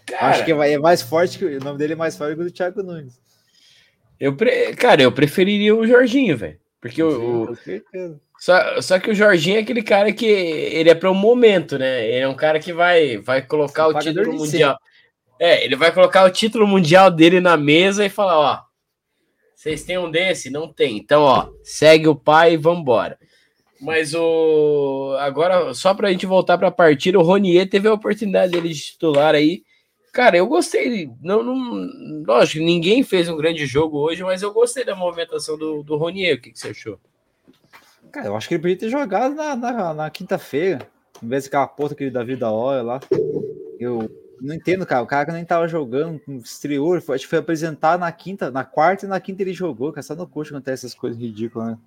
[0.07, 2.45] Cara, acho que é mais forte que o nome dele é mais forte que o
[2.45, 3.19] do Thiago Nunes.
[4.19, 4.75] Eu pre...
[4.75, 6.59] Cara, eu preferiria o Jorginho, velho.
[6.79, 7.51] Porque o.
[7.51, 7.55] o...
[8.39, 12.05] Só, só que o Jorginho é aquele cara que ele é para um momento, né?
[12.07, 14.77] Ele é um cara que vai, vai colocar Você o título mundial.
[15.39, 18.64] É, ele vai colocar o título mundial dele na mesa e falar: ó,
[19.55, 20.49] vocês têm um desse?
[20.49, 20.97] Não tem.
[20.97, 23.17] Então, ó, segue o pai e vambora.
[23.79, 25.15] Mas o.
[25.19, 29.35] Agora, só pra gente voltar pra partida, o Ronier teve a oportunidade dele de titular
[29.35, 29.63] aí.
[30.11, 31.09] Cara, eu gostei.
[31.21, 35.83] Não, não, lógico, ninguém fez um grande jogo hoje, mas eu gostei da movimentação do,
[35.83, 36.37] do Ronier.
[36.37, 36.99] O que, que você achou?
[38.11, 40.89] Cara, eu acho que ele podia ter jogado na, na, na quinta-feira,
[41.21, 42.99] em vez de aquela porta que ele da vida hora lá.
[43.77, 44.09] Eu
[44.41, 45.01] não entendo, cara.
[45.01, 49.05] O cara que nem tava jogando, estreou, acho que foi apresentar na quinta, na quarta
[49.05, 50.03] e na quinta ele jogou, cara.
[50.03, 51.77] Só no coxo acontece essas coisas ridículas, né?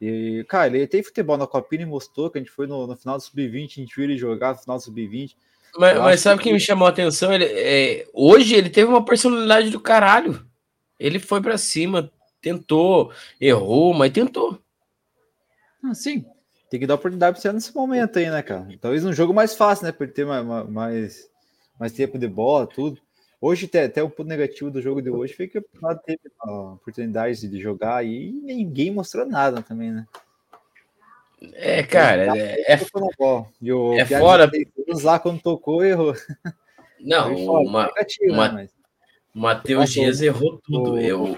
[0.00, 2.96] E, cara, ele tem futebol na Copinha e mostrou que a gente foi no, no
[2.96, 5.34] final do Sub-20, a gente viu ele jogar no final do Sub-20.
[5.78, 6.48] Mas, mas sabe o que...
[6.48, 7.32] que me chamou a atenção?
[7.32, 10.46] Ele, é, hoje ele teve uma personalidade do caralho.
[10.98, 12.10] Ele foi para cima,
[12.40, 14.58] tentou, errou, mas tentou.
[15.82, 16.24] Ah, sim.
[16.70, 18.66] tem que dar oportunidade para você nesse momento aí, né, cara?
[18.80, 19.92] Talvez um jogo mais fácil, né?
[19.92, 21.30] Por ele ter mais, mais,
[21.78, 23.00] mais tempo de bola, tudo.
[23.40, 27.46] Hoje, até, até o ponto negativo do jogo de hoje foi que ela teve oportunidade
[27.48, 30.06] de jogar e ninguém mostrou nada também, né?
[31.52, 32.80] É, cara, é, é,
[33.60, 34.50] e o é fora.
[35.02, 36.14] Lá quando tocou, errou.
[36.98, 38.68] Não, uma, uma, né,
[39.34, 40.94] Matheus Dias errou tudo.
[40.94, 41.36] O, eu...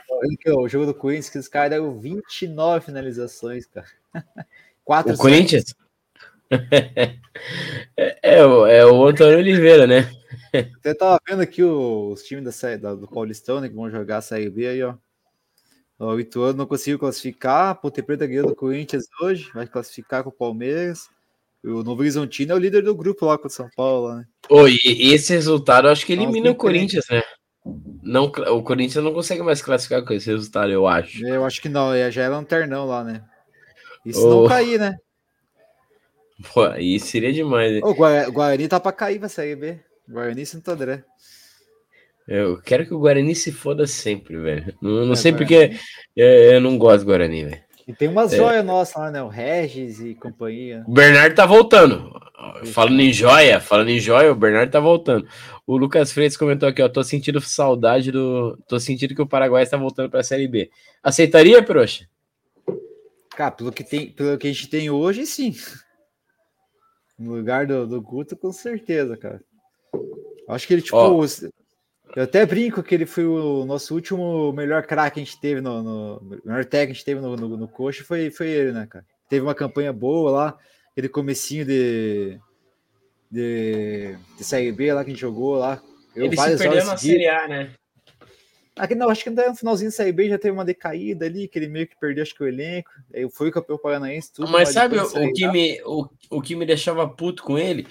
[0.56, 3.86] o jogo do Corinthians, que os caras deram 29 finalizações, cara.
[4.84, 5.74] Quatro o Corinthians?
[7.96, 10.08] é, é, é, o Antônio Oliveira, né?
[10.82, 14.22] Você tava vendo aqui os times da, da, do Paulistão, né, que vão jogar a
[14.22, 14.94] Série B aí, ó.
[15.98, 20.32] O Ituano não conseguiu classificar, Ponte Preta ganhou do Corinthians hoje, vai classificar com o
[20.32, 21.08] Palmeiras.
[21.64, 24.24] O Novo Horizontino é o líder do grupo lá com o São Paulo, né?
[24.48, 27.20] Oi, esse resultado eu acho que elimina o Corinthians, né?
[28.00, 31.26] Não, o Corinthians não consegue mais classificar com esse resultado, eu acho.
[31.26, 33.24] Eu acho que não, já é lanternão lá, né?
[34.06, 34.42] Isso oh.
[34.42, 34.96] não cair, né?
[36.54, 37.72] Pô, aí seria demais.
[37.72, 37.80] Né?
[37.82, 39.80] O Guarani tá pra cair pra Série B.
[40.08, 41.04] Guarani e Santo André.
[42.26, 44.74] Eu quero que o Guarani se foda sempre, velho.
[44.82, 45.76] Não, não é, sei porque
[46.14, 47.62] eu, eu, não gosto do Guarani, velho.
[47.86, 48.36] E tem umas é.
[48.36, 49.22] joias nossas lá, né?
[49.22, 50.84] O Regis e companhia.
[50.86, 52.12] O Bernardo tá voltando.
[52.66, 55.26] Falando em joia, falando em joia, o Bernardo tá voltando.
[55.66, 56.88] O Lucas Freitas comentou aqui, ó.
[56.88, 58.58] Tô sentindo saudade do.
[58.68, 60.70] Tô sentindo que o Paraguai está voltando pra Série B.
[61.02, 62.06] Aceitaria, Proxa?
[63.30, 65.54] Cara, pelo que, tem, pelo que a gente tem hoje, sim.
[67.18, 69.40] No lugar do, do Guto, com certeza, cara.
[70.48, 71.24] Acho que ele, tipo, oh.
[72.16, 75.60] eu até brinco que ele foi o nosso último melhor craque que a gente teve
[75.60, 78.72] no, no melhor técnico que a gente teve no, no, no coxa foi, foi ele,
[78.72, 79.04] né, cara?
[79.28, 80.58] Teve uma campanha boa lá,
[80.92, 82.38] aquele comecinho de,
[83.30, 85.82] de, de Série B lá que a gente jogou lá.
[86.16, 87.70] Eu, ele se perdeu na Série A, né?
[88.78, 91.58] Aqui, não, acho que no finalzinho da Série B já teve uma decaída ali, que
[91.58, 92.90] ele meio que perdeu, acho que o elenco.
[93.12, 94.50] Aí foi o campeão paranaense, tudo.
[94.50, 97.86] Mas sabe o, o, que me, o, o que me deixava puto com ele?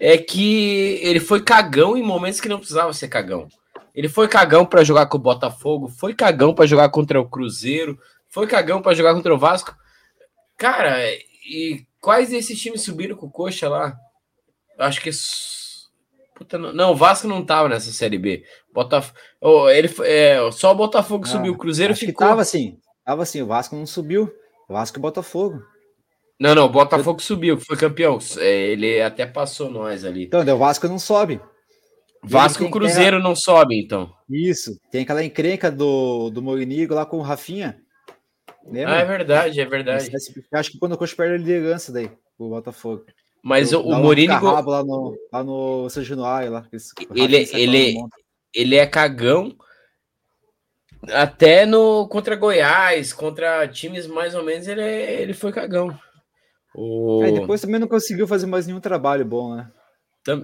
[0.00, 3.46] É que ele foi cagão em momentos que não precisava ser cagão.
[3.94, 7.98] Ele foi cagão para jogar com o Botafogo, foi cagão para jogar contra o Cruzeiro,
[8.28, 9.76] foi cagão para jogar contra o Vasco.
[10.56, 10.98] Cara,
[11.46, 13.94] e quais desses times subiram com o Coxa lá?
[14.78, 15.10] Acho que
[16.34, 18.42] Puta, não, o Vasco não tava nessa série B.
[18.72, 22.26] Botafogo, oh, ele é, só o Botafogo não, subiu, o Cruzeiro ficou.
[22.26, 24.32] tava assim, tava assim, o Vasco não subiu.
[24.66, 25.62] O Vasco e o Botafogo.
[26.40, 28.18] Não, não, o Botafogo subiu, que foi campeão.
[28.38, 30.24] É, ele até passou nós ali.
[30.24, 31.38] Então, o Vasco não sobe.
[32.22, 33.22] Vasco e Cruzeiro aquela...
[33.22, 34.10] não sobe, então.
[34.28, 37.78] Isso, tem aquela encrenca do, do Morinigo lá com o Rafinha.
[38.64, 38.96] Lembra?
[38.96, 40.10] Ah, é verdade, é verdade.
[40.52, 43.04] Acho que quando o Coxa perde a liderança daí, o Botafogo.
[43.42, 44.44] Mas o, o Morinigo.
[44.46, 46.66] lá no, lá no São Januário, lá.
[47.14, 47.94] Ele, ele,
[48.54, 49.54] ele é cagão
[51.08, 55.98] até no contra Goiás, contra times mais ou menos, ele, é, ele foi cagão.
[56.74, 57.22] O...
[57.24, 59.68] É, depois também não conseguiu fazer mais nenhum trabalho bom, né?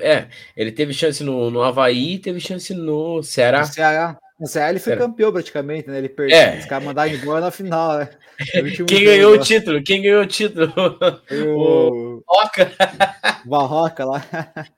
[0.00, 3.60] É, ele teve chance no, no Havaí teve chance no Ceará.
[3.60, 4.18] No Ceará.
[4.40, 5.06] No Ceará ele foi Ceará.
[5.06, 5.98] campeão praticamente, né?
[5.98, 6.36] Ele perdeu.
[6.36, 6.58] É.
[6.58, 8.08] Os caras mandaram embora na final, né?
[8.86, 9.82] Quem ganhou o título?
[9.82, 10.72] Quem ganhou o título?
[11.30, 12.22] O, o...
[12.26, 12.72] Barroca.
[13.44, 14.24] Barroca lá.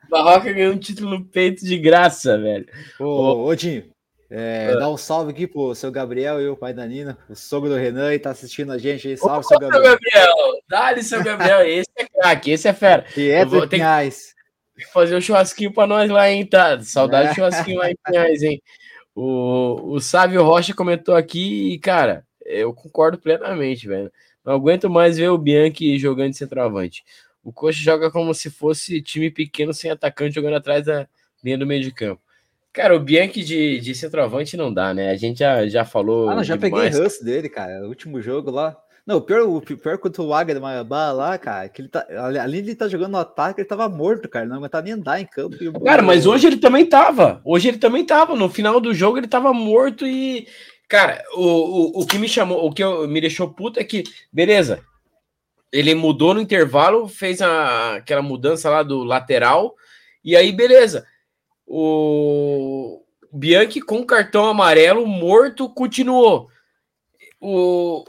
[0.09, 2.67] Barroca ganhou um título no peito de graça, velho.
[3.01, 3.85] Ô, ô, ô Dinho,
[4.31, 4.79] é, uh.
[4.79, 7.77] Dá um salve aqui pro seu Gabriel e o pai da Nina, o sogro do
[7.77, 9.17] Renan, e tá assistindo a gente aí.
[9.17, 9.83] Salve, Ô, seu Gabriel.
[9.83, 10.35] Gabriel.
[10.69, 11.67] Dá-lhe, seu Gabriel.
[11.67, 13.05] Esse é craque, esse é fera.
[13.17, 13.81] E é vou ter
[14.77, 16.81] que fazer um churrasquinho pra nós lá, hein, tá?
[16.83, 17.31] Saudade é.
[17.31, 18.63] de churrasquinho lá em Pinhais, hein?
[19.15, 24.13] O, o Sávio Rocha comentou aqui e, cara, eu concordo plenamente, velho.
[24.45, 27.05] Não aguento mais ver o Bianchi jogando de centroavante.
[27.43, 31.09] O Coxa joga como se fosse time pequeno sem atacante jogando atrás da
[31.43, 32.21] linha do meio de campo.
[32.73, 35.11] Cara, o Bianchi de, de centroavante não dá, né?
[35.11, 36.29] A gente já, já falou.
[36.29, 36.85] Ah, não, já demais.
[36.85, 37.85] peguei ranço dele, cara.
[37.85, 38.77] O último jogo lá.
[39.07, 42.07] Não, o pior, o pior quanto o Águia do Marabá lá, cara, que ele tá.
[42.41, 44.45] Além de ele tá jogando no ataque, ele tava morto, cara.
[44.45, 45.57] Não aguentava nem andar em campo.
[45.83, 47.41] Cara, mas hoje ele também tava.
[47.45, 48.37] Hoje ele também tava.
[48.37, 50.47] No final do jogo ele tava morto e.
[50.87, 54.05] Cara, o, o, o que me chamou, o que eu, me deixou puto é que,
[54.33, 54.81] beleza,
[55.73, 59.75] ele mudou no intervalo, fez a, aquela mudança lá do lateral,
[60.25, 61.05] e aí, beleza
[61.69, 66.49] o Bianchi com cartão amarelo morto continuou.
[67.39, 68.05] O,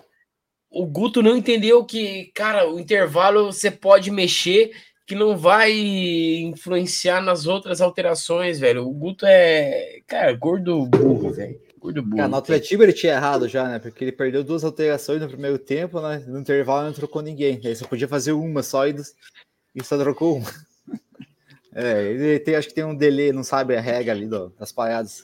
[0.71, 4.71] o Guto não entendeu que, cara, o intervalo você pode mexer
[5.05, 8.87] que não vai influenciar nas outras alterações, velho.
[8.87, 11.59] O Guto é, cara, gordo burro, velho.
[11.79, 12.17] Gordo burro.
[12.17, 13.79] Cara, no Atletiba ele tinha errado já, né?
[13.79, 16.23] Porque ele perdeu duas alterações no primeiro tempo, né?
[16.27, 17.59] No intervalo não trocou ninguém.
[17.65, 18.95] Aí só podia fazer uma só e,
[19.75, 20.68] e só trocou uma.
[21.81, 24.69] É, ele tem, acho que tem um delay, não sabe a regra ali do, das
[24.69, 25.23] paradas.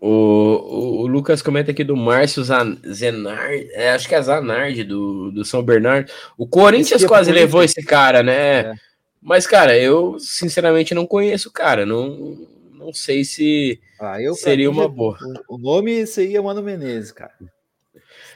[0.00, 5.32] O, o, o, Lucas comenta aqui do Márcio Zanard, é, acho que é Zanardi, do,
[5.32, 6.10] do São Bernardo.
[6.38, 8.60] O Corinthians quase levou esse cara, né?
[8.60, 8.74] É.
[9.20, 11.84] Mas, cara, eu sinceramente não conheço o cara.
[11.84, 12.36] Não,
[12.72, 15.16] não sei se ah, eu, seria uma boa.
[15.48, 17.32] O, nome seria Mano Menezes, cara.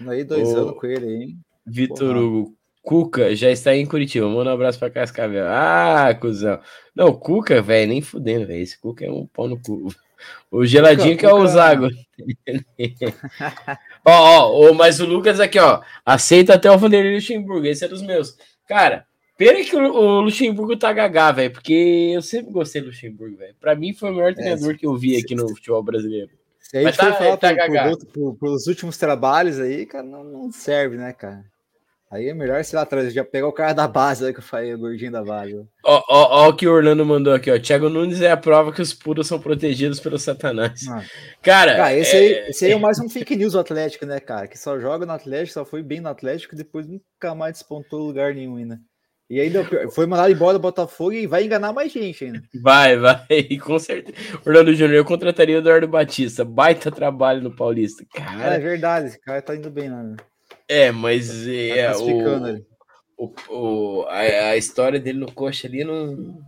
[0.09, 0.57] Aí dois o...
[0.57, 1.39] anos com ele, hein?
[1.65, 2.57] Vitor Hugo.
[2.81, 4.29] Cuca já está em Curitiba.
[4.29, 5.45] Manda um abraço pra Cascavel.
[5.49, 6.61] Ah, cuzão.
[6.97, 8.63] Não, Cuca, velho, nem fudendo, velho.
[8.63, 9.95] Esse Cuca é um pau no cu.
[10.51, 11.89] O geladinho Cuca, que é o Zago.
[14.03, 15.83] ó, ó, mas o Lucas aqui, ó.
[16.07, 17.67] Aceita até o Vanderlei Luxemburgo.
[17.67, 18.39] Esse é dos meus.
[18.67, 21.53] Cara, pena que o, Luxemburgo tá gagá, velho.
[21.53, 23.55] Porque eu sempre gostei do Luxemburgo, velho.
[23.61, 26.31] Pra mim foi o melhor é, treinador é, que eu vi aqui no futebol brasileiro.
[26.59, 27.55] Se a gente for tá, falar tá
[28.15, 31.45] por, pelos últimos trabalhos aí, cara, não, não serve, né, cara?
[32.09, 34.43] Aí é melhor, sei lá, atrás, já pegar o cara da base, aí que eu
[34.43, 35.57] falei, o gordinho da base.
[35.85, 37.59] Ó, ó, ó, o que o Orlando mandou aqui, ó.
[37.59, 40.87] Thiago Nunes é a prova que os puros são protegidos pelo Satanás.
[40.89, 41.03] Ah.
[41.43, 42.19] Cara, cara esse, é...
[42.19, 44.47] aí, esse aí é mais um fake news do Atlético, né, cara?
[44.47, 48.07] Que só joga no Atlético, só foi bem no Atlético e depois nunca mais despontou
[48.07, 48.79] lugar nenhum ainda.
[49.29, 52.41] E ainda foi mandado embora do Botafogo e vai enganar mais gente ainda.
[52.63, 53.27] Vai, vai,
[53.61, 54.17] com certeza.
[54.47, 56.45] Orlando Júnior, eu contrataria o Eduardo Batista.
[56.45, 58.05] Baita trabalho no Paulista.
[58.15, 60.15] Cara, é verdade, esse cara tá indo bem, né?
[60.69, 62.67] É, mas tá é, o,
[63.17, 64.19] o, o, a,
[64.51, 66.45] a, história dele no coxa ali não.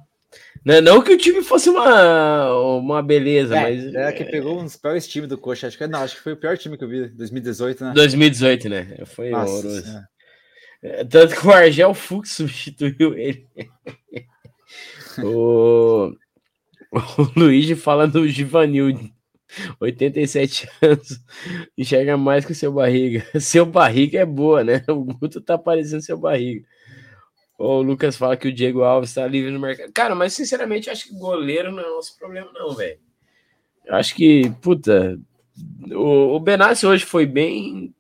[0.64, 3.95] Não, não que o time fosse uma, uma beleza, é, mas.
[3.95, 5.69] É, que pegou um dos piores times do coxa.
[5.69, 7.93] Acho que, não, acho que foi o pior time que eu vi, 2018, né?
[7.95, 8.97] 2018, né?
[9.07, 9.99] Foi Nossa, horroroso.
[10.83, 11.05] É.
[11.05, 13.47] Tanto que o Argel Fux substituiu ele.
[15.23, 16.12] o,
[16.93, 19.12] o Luigi fala no Givanil
[19.81, 21.21] 87 anos,
[21.77, 23.25] enxerga mais que seu barriga.
[23.41, 24.85] Seu barriga é boa, né?
[24.89, 26.65] O Guto tá parecendo seu barriga.
[27.59, 29.93] O Lucas fala que o Diego Alves tá livre no mercado.
[29.93, 32.99] Cara, mas sinceramente, acho que goleiro não é nosso problema, não, velho.
[33.89, 35.19] Acho que, puta,
[35.91, 37.93] o, o Benassi hoje foi bem.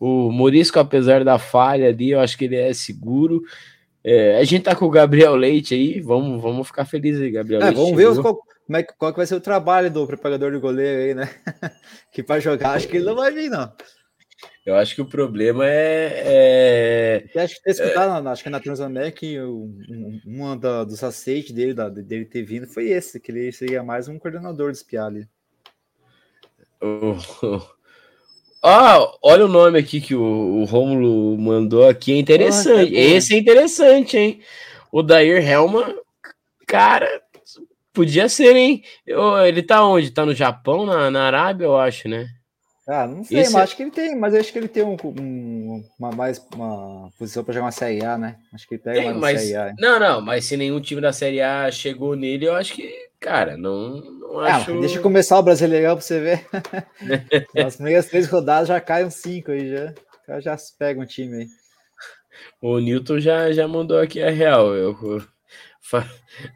[0.00, 3.42] O Morisco, apesar da falha ali, eu acho que ele é seguro.
[4.02, 7.60] É, a gente tá com o Gabriel Leite aí, vamos, vamos ficar felizes aí, Gabriel
[7.60, 7.76] é, Leite.
[7.76, 8.38] Vamos ver qual,
[8.68, 11.34] como é, qual que vai ser o trabalho do preparador de goleiro aí, né?
[12.12, 13.72] que para jogar, acho que ele não vai vir, não.
[14.64, 17.24] Eu acho que o problema é.
[17.34, 17.40] é...
[17.40, 18.30] acho que ter escutado, é...
[18.30, 22.90] acho que na Transamérica, um, um, um dos aceites dele, da, dele ter vindo, foi
[22.90, 25.26] esse, que ele seria mais um coordenador do Spiali.
[26.82, 27.16] Oh,
[28.62, 32.94] Ah, olha o nome aqui que o, o Rômulo mandou aqui, é interessante.
[32.94, 34.42] Esse é interessante, hein?
[34.92, 35.94] O Dair Helman,
[36.66, 37.22] cara,
[37.92, 38.82] Podia ser, hein?
[39.06, 40.10] Eu, ele tá onde?
[40.10, 42.26] Tá no Japão, na, na Arábia, eu acho, né?
[42.88, 43.52] Ah, não sei, Esse...
[43.52, 47.10] mas acho que ele tem, mas acho que ele tem um, um uma mais uma
[47.18, 48.36] posição para jogar uma Série A, né?
[48.50, 49.74] Acho que ele pega tem, mais mas, Série A.
[49.78, 53.58] Não, não, mas se nenhum time da Série A chegou nele, eu acho que, cara,
[53.58, 54.80] não, não ah, acho.
[54.80, 56.46] Deixa eu começar o Brasileirão para você ver.
[57.54, 59.94] Nas primeiras três rodadas já caem cinco aí já.
[60.26, 61.46] Já, já pega um time aí.
[62.62, 64.74] O Newton já, já mandou aqui a real.
[64.74, 65.22] Eu,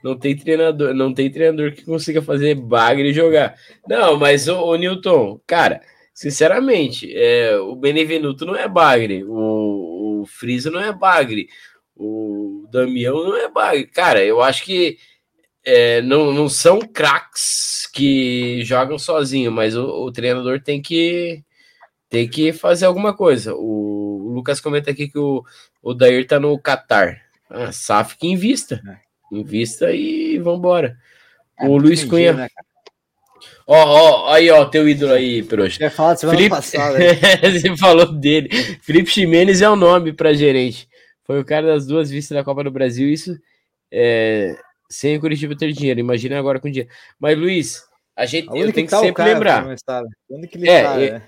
[0.02, 3.54] não tem treinador, não tem treinador que consiga fazer bagre jogar.
[3.88, 5.80] Não, mas o, o Newton, cara,
[6.14, 11.48] sinceramente, é, o Benevenuto não é bagre, o, o Friso não é bagre,
[11.96, 13.86] o Damião não é bagre.
[13.86, 14.98] Cara, eu acho que
[15.64, 21.42] é, não, não são craques que jogam sozinho, mas o, o, treinador tem que
[22.08, 23.54] tem que fazer alguma coisa.
[23.54, 25.44] O, o Lucas comenta aqui que o,
[25.82, 27.22] o Dair tá no Qatar.
[27.48, 28.82] Ah, SAF que invista.
[28.86, 29.11] É.
[29.32, 30.96] Invista e vambora.
[31.58, 32.34] É, o Luiz Cunha.
[32.34, 32.48] Né,
[33.66, 35.88] ó, ó, aí, ó, teu ídolo aí, Peroxa.
[35.90, 36.54] Falar semana Felipe...
[36.54, 36.98] passada.
[37.50, 38.50] Você falou dele.
[38.82, 40.86] Felipe Ximenes é o nome para gerente.
[41.24, 43.08] Foi o cara das duas vistas da Copa do Brasil.
[43.08, 43.38] Isso
[43.90, 44.54] é,
[44.90, 45.98] sem o Curitiba ter dinheiro.
[45.98, 46.90] Imagina agora com dinheiro.
[47.18, 47.82] Mas, Luiz,
[48.14, 49.66] a gente eu tenho que, tá sempre lembrar.
[50.30, 51.22] Onde que ele é, tá, é,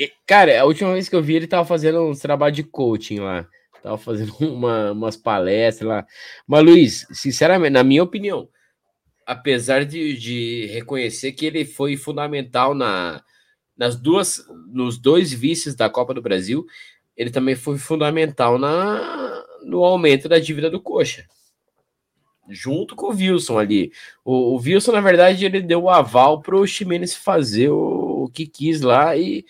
[0.00, 3.18] é, cara, a última vez que eu vi, ele tava fazendo uns trabalhos de coaching
[3.18, 3.46] lá.
[3.82, 6.06] Tava fazendo uma, umas palestras lá.
[6.46, 8.48] Mas, Luiz, sinceramente, na minha opinião,
[9.26, 13.22] apesar de, de reconhecer que ele foi fundamental na,
[13.76, 16.66] nas duas, nos dois vices da Copa do Brasil,
[17.16, 21.24] ele também foi fundamental na, no aumento da dívida do Coxa.
[22.48, 23.92] Junto com o Wilson ali.
[24.24, 28.28] O, o Wilson, na verdade, ele deu o aval para o Ximenes fazer o, o
[28.28, 29.44] que quis lá e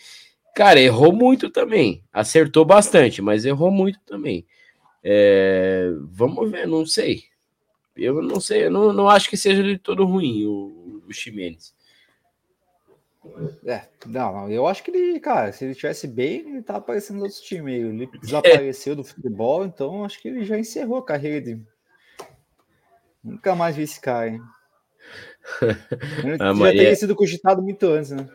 [0.55, 2.03] Cara, errou muito também.
[2.13, 4.47] Acertou bastante, mas errou muito também.
[5.03, 7.25] É, vamos ver, não sei.
[7.97, 11.75] Eu não sei, eu não, não acho que seja de todo ruim o, o Ximenes.
[13.67, 17.25] É, não, eu acho que ele, cara, se ele tivesse bem, ele tá aparecendo nos
[17.25, 17.75] outros times.
[17.75, 18.97] Ele desapareceu é.
[18.97, 21.67] do futebol, então acho que ele já encerrou a carreira dele.
[23.23, 24.41] Nunca mais vi esse cara, hein?
[26.41, 26.73] a Maria...
[26.73, 28.27] Já teria sido cogitado muito antes, né?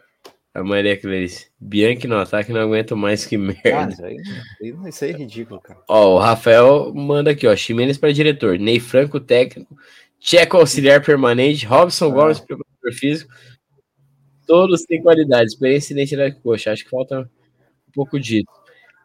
[0.55, 1.47] A Maria Clarice.
[1.59, 3.77] Bianchi no ataque não aguento mais que merda.
[3.77, 5.81] Ah, isso, aí, isso aí é ridículo, cara.
[5.85, 7.53] Ó, o Rafael manda aqui, ó.
[7.53, 8.57] Ximenes para diretor.
[8.57, 9.77] Ney Franco, técnico.
[10.17, 11.65] Tcheco auxiliar permanente.
[11.65, 12.09] Robson ah.
[12.09, 13.33] Gomes, preparador físico.
[14.47, 16.71] Todos têm qualidade, experiência e identidade coxa.
[16.71, 17.29] Acho que falta
[17.89, 18.49] um pouco dito.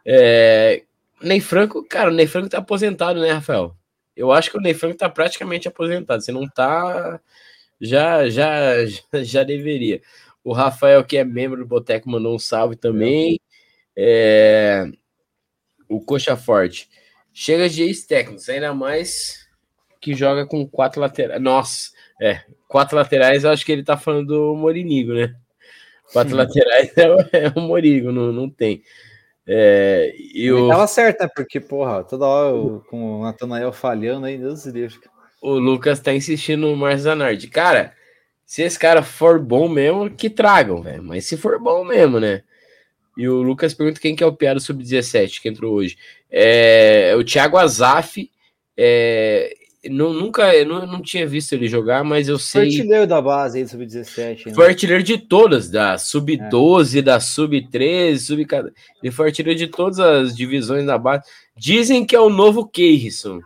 [0.07, 0.85] É...
[1.21, 3.75] Ney Franco, cara, o Ney Franco tá aposentado, né, Rafael?
[4.15, 6.23] Eu acho que o Ney Franco tá praticamente aposentado.
[6.23, 7.21] Você não tá.
[7.81, 8.87] Já, já,
[9.25, 10.01] já deveria.
[10.43, 13.39] O Rafael, que é membro do Boteco, mandou um salve também.
[13.97, 14.85] É...
[15.89, 16.89] O Coxa Forte.
[17.33, 19.49] Chega de ex-técnicos, ainda mais
[20.01, 21.41] que joga com quatro laterais.
[21.41, 25.35] Nossa, é, quatro laterais, eu acho que ele tá falando do Morinigo, né?
[26.13, 26.37] Quatro Sim.
[26.37, 28.83] laterais é, é o Morigo, não, não tem.
[29.47, 30.69] É, e o...
[30.69, 31.29] Tava certo, né?
[31.35, 34.99] Porque, porra, toda hora eu, com o Natanael falhando aí, Deus Deus.
[35.43, 37.49] O Lucas tá insistindo no Marzanardi.
[37.49, 37.93] Cara,
[38.51, 41.05] se esse cara for bom mesmo, que tragam, velho.
[41.05, 42.43] Mas se for bom mesmo, né?
[43.17, 45.97] E o Lucas pergunta quem que é o piado sub-17 que entrou hoje.
[46.29, 48.29] É, o Thiago Azaf.
[48.77, 49.55] É,
[49.89, 52.63] não, nunca, eu não, não tinha visto ele jogar, mas eu sei.
[52.63, 54.47] Foi artilheiro da base aí, sub-17.
[54.47, 54.53] Né?
[54.53, 57.03] Foi artilheiro de todas, da sub-12, é.
[57.03, 58.45] da sub-13, sub
[59.01, 61.23] Ele foi artilheiro de todas as divisões da base.
[61.57, 63.43] Dizem que é o novo Keirson.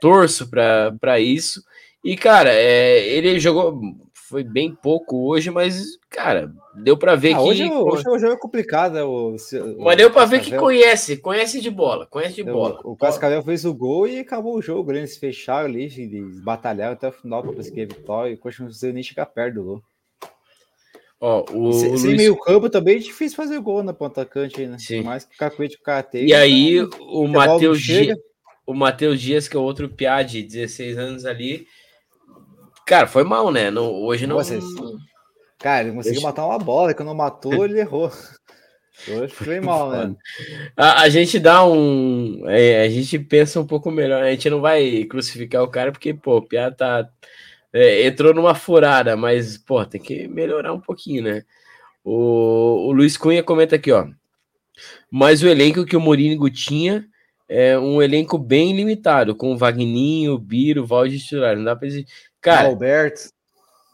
[0.00, 1.60] Torço para isso.
[2.04, 7.38] E, cara, é, ele jogou foi bem pouco hoje, mas, cara, deu para ver ah,
[7.38, 7.42] que.
[7.42, 9.02] Hoje, hoje o jogo é complicado, né?
[9.02, 9.36] O,
[9.78, 12.80] mas deu para ver que conhece, conhece de bola, conhece de bola.
[12.84, 14.92] O, o Cascavel fez o gol e acabou o jogo.
[14.92, 14.98] Né?
[14.98, 18.30] Eles fecharam ali, eles batalharam até o final para conseguir a vitória.
[18.30, 19.82] E o Coxa não conseguiu nem chegar perto do gol.
[21.20, 22.16] Ó, o, sem, o sem Luiz...
[22.16, 24.78] meio campo também é difícil fazer gol na ponta cante, né?
[24.78, 25.02] Sim.
[25.02, 26.88] Mais que o Cacuete o cara E aí, né?
[27.00, 28.18] o Matheus Dias,
[28.66, 31.66] o Matheus Dias, que é outro piá de 16 anos ali,
[32.86, 33.70] Cara, foi mal, né?
[33.70, 34.36] No, hoje não.
[34.36, 34.64] Vocês...
[35.58, 36.26] Cara, ele conseguiu hoje...
[36.26, 38.10] matar uma bola, quando não matou, ele errou.
[39.08, 40.14] Hoje foi mal, né?
[40.76, 42.42] A, a, gente dá um.
[42.46, 44.22] É, a gente pensa um pouco melhor.
[44.22, 47.08] A gente não vai crucificar o cara, porque, pô, o Pia tá.
[47.72, 51.42] É, entrou numa furada, mas, pô, tem que melhorar um pouquinho, né?
[52.04, 54.06] O, o Luiz Cunha comenta aqui, ó.
[55.10, 57.04] Mas o elenco que o Morínigo tinha
[57.48, 61.56] é um elenco bem limitado, com o Vagninho, o Biro, o Valde titular.
[61.56, 61.88] Não dá pra.
[62.44, 63.30] Cara, Alberto.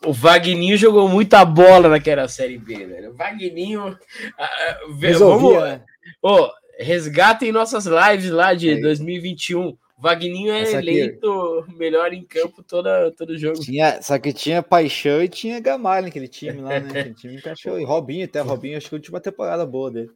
[0.04, 3.10] O Vagninho jogou muita bola naquela Série B, velho.
[3.10, 3.90] O Vagninho.
[3.90, 5.82] Uh, vamos, né?
[6.20, 8.80] oh, resgatem nossas lives lá de é.
[8.80, 9.68] 2021.
[9.68, 13.60] O Vagninho é eleito melhor em campo toda, todo jogo.
[13.60, 16.88] Tinha, só que tinha paixão e tinha Gamalho naquele time lá, né?
[17.00, 17.78] Aquele time encaixou.
[17.78, 20.10] E Robinho, até Robinho, acho que a última temporada boa dele.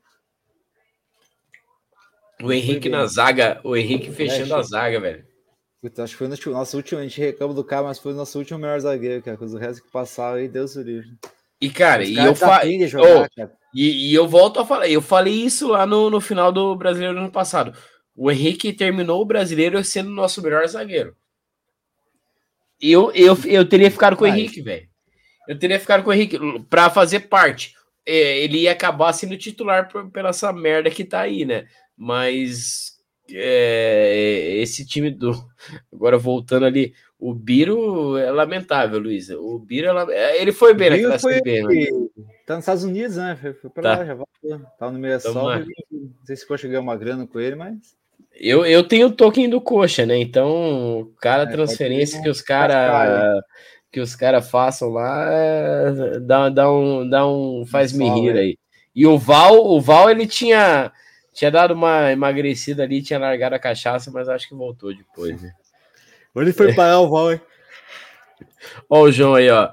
[2.43, 5.34] O Henrique na zaga, o Henrique fechando é, a zaga, velho.
[5.85, 8.17] Puta, acho que foi no nosso último, a gente reclama do cara, mas foi o
[8.17, 9.37] nosso último melhor zagueiro, cara.
[9.37, 11.11] Com o resto que passaram aí, Deus do livre.
[11.61, 12.63] E, cara, e eu, tá fa...
[12.65, 16.75] oh, e, e, eu volto a falar, eu falei isso lá no, no final do
[16.75, 17.77] brasileiro ano passado.
[18.17, 21.15] O Henrique terminou o brasileiro sendo o nosso melhor zagueiro.
[22.81, 24.89] Eu, eu, eu teria ficado com o Henrique, velho.
[25.47, 26.39] Eu teria ficado com o Henrique
[26.71, 27.75] para fazer parte.
[28.07, 31.67] É, ele ia acabar sendo titular por, pela essa merda que tá aí, né?
[31.95, 32.94] Mas
[33.31, 35.33] é, esse time do.
[35.93, 39.39] Agora voltando ali, o Biro é lamentável, Luísa.
[39.39, 41.87] O Biro é, ele foi bem naquela foi, CB, né?
[42.47, 43.37] Tá nos Estados Unidos, né?
[43.41, 43.99] Foi, foi pra tá.
[43.99, 44.69] lá, já voltou.
[44.79, 45.19] Tá no meio.
[45.25, 47.97] Não sei se Coxa ganhar uma grana com ele, mas.
[48.35, 50.19] Eu, eu tenho o token do Coxa, né?
[50.19, 53.43] Então, cada é, transferência que os caras
[53.91, 58.59] que os caras façam lá é, dá, dá um dá um faz me rir aí.
[58.93, 60.93] E o Val, o Val ele tinha
[61.35, 65.53] tinha dado uma emagrecida ali, tinha largado a cachaça, mas acho que voltou depois, né?
[66.35, 67.41] Onde foi parar o Val, hein?
[68.89, 69.73] Ó o João aí, ó.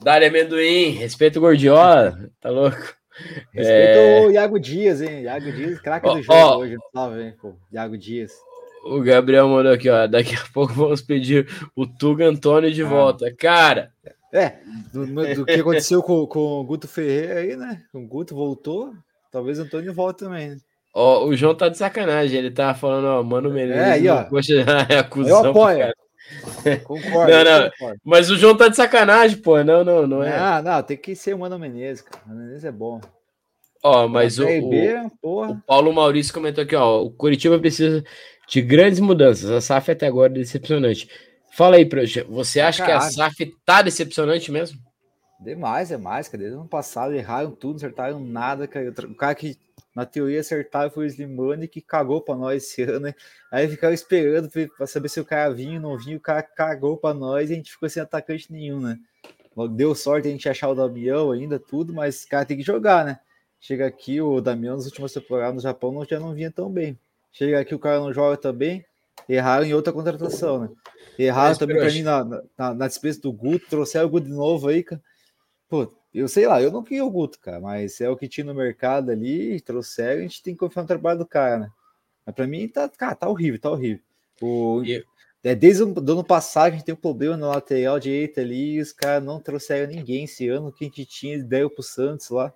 [0.00, 2.96] Dali amendoim, respeita o Gordiola, tá louco?
[3.52, 4.26] Respeita é...
[4.26, 5.22] o Iago Dias, hein?
[5.22, 7.34] Iago Dias, craque do jogo ó, hoje, salve, hein?
[7.40, 8.32] Pô, Iago Dias.
[8.84, 10.06] O Gabriel mandou aqui, ó.
[10.06, 12.88] Daqui a pouco vamos pedir o Tuga Antônio de ah.
[12.88, 13.34] volta.
[13.34, 13.92] Cara.
[14.32, 14.58] É,
[14.92, 17.82] do, do que aconteceu com, com o Guto Ferreira aí, né?
[17.92, 18.92] O Guto voltou,
[19.32, 20.50] talvez o Antônio volte também.
[20.50, 20.56] Né?
[20.94, 23.82] Ó, o João tá de sacanagem, ele tá falando, ó, Mano Menezes.
[23.82, 24.24] É, aí, ó.
[24.30, 24.54] Poxa,
[24.88, 25.44] é acusão.
[25.44, 25.92] Eu apoio.
[26.84, 27.32] Concordo.
[27.32, 27.70] Não, não.
[27.70, 28.00] Concordo.
[28.04, 29.62] Mas o João tá de sacanagem, pô.
[29.62, 30.36] Não, não, não é.
[30.36, 32.22] Ah, não, tem que ser o Mano Menezes, cara.
[32.24, 33.00] O Mano Menezes é bom.
[33.82, 37.02] Ó, mas o, o, o, Paulo Maurício comentou aqui, ó.
[37.02, 38.04] O Curitiba precisa
[38.48, 39.50] de grandes mudanças.
[39.50, 41.08] A SAF até agora é decepcionante.
[41.52, 42.24] Fala aí, Proxa.
[42.28, 43.00] Você acha Caralho.
[43.00, 44.78] que a SAF tá decepcionante mesmo?
[45.40, 46.38] Demais, é mais, cara.
[46.38, 48.90] Desde o ano passado erraram tudo, acertaram nada, cara.
[48.90, 49.56] O cara que
[49.98, 53.12] na teoria acertava foi o Slimane que cagou para nós esse ano.
[53.50, 56.16] Aí ficava esperando para saber se o cara vinha ou não vinha.
[56.16, 58.96] O cara cagou para nós e a gente ficou sem atacante nenhum, né?
[59.72, 63.18] Deu sorte a gente achar o Damião ainda, tudo, mas cara tem que jogar, né?
[63.60, 66.96] Chega aqui, o Damião nas últimas temporadas no Japão não, já não vinha tão bem.
[67.32, 68.84] Chega aqui, o cara não joga também.
[69.28, 70.68] Erraram em outra contratação, né?
[71.18, 72.24] Erraram mas, também para mim na,
[72.56, 75.02] na, na despesa do Guto, trouxeram o Guto de novo aí, cara.
[75.68, 78.44] Pô, eu sei lá, eu não queria o Guto, cara, mas é o que tinha
[78.44, 81.70] no mercado ali, trouxeram, a gente tem que confiar no trabalho do cara, né?
[82.24, 84.02] Mas pra mim tá, cara, tá horrível, tá horrível.
[84.40, 84.82] O,
[85.42, 88.80] é, desde o ano passado a gente tem um problema na lateral direita ali, e
[88.80, 92.52] os caras não trouxeram ninguém esse ano, que a gente tinha, deram pro Santos lá.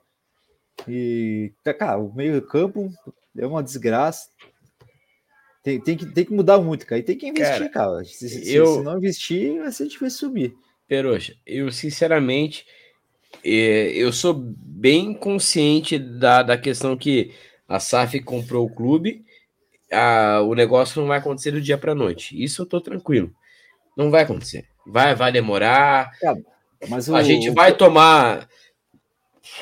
[0.89, 2.91] E, cara, o meio-campo
[3.37, 4.29] é uma desgraça.
[5.63, 6.99] Tem, tem, que, tem que mudar muito, cara.
[6.99, 7.93] E tem que investir, cara.
[7.93, 8.05] cara.
[8.05, 8.79] Se, eu...
[8.79, 10.57] se, não investir, vai ser difícil subir.
[10.89, 12.67] Peroxa, eu sinceramente,
[13.45, 17.33] eu sou bem consciente da, da questão que
[17.69, 19.25] a SAF comprou o clube,
[19.91, 22.41] a, o negócio não vai acontecer do dia para noite.
[22.43, 23.33] Isso eu tô tranquilo.
[23.97, 24.67] Não vai acontecer.
[24.87, 26.11] Vai, vai demorar.
[26.23, 28.49] É, mas o, a gente vai tomar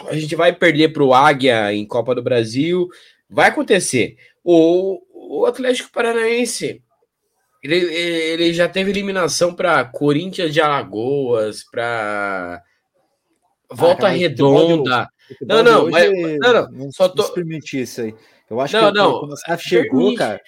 [0.09, 2.89] a gente vai perder para o Águia em Copa do Brasil,
[3.29, 4.17] vai acontecer.
[4.45, 6.83] O, o Atlético Paranaense,
[7.63, 12.63] ele, ele já teve eliminação para Corinthians de Alagoas, para
[13.73, 15.09] Volta ah, Redonda.
[15.41, 16.11] Não, não, mas,
[16.41, 17.23] não, não, não, só tô...
[17.33, 18.15] permitir isso aí.
[18.49, 20.41] Eu acho não, que não, quando a chegou, cara,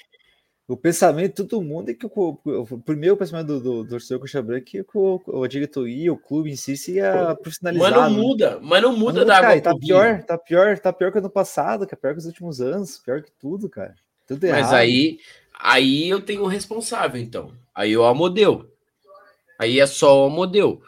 [0.66, 2.10] o pensamento de todo mundo é que o,
[2.44, 6.16] o, primeiro pensamento do, do, do torcedor Coxa Branca é que o, o diretoria, o
[6.16, 7.90] clube em si se ia profissionalizar.
[7.90, 8.16] Mas não né?
[8.16, 9.60] muda, mas não muda mas da água.
[9.60, 12.60] Tá pior, tá pior, tá pior que ano passado, que é pior que os últimos
[12.60, 13.94] anos, pior que tudo, cara.
[14.26, 14.62] Tudo errado.
[14.62, 15.18] Mas aí,
[15.60, 17.52] aí eu tenho o responsável, então.
[17.74, 18.68] Aí o Amodeu.
[19.58, 20.80] Aí é só o Amodeu.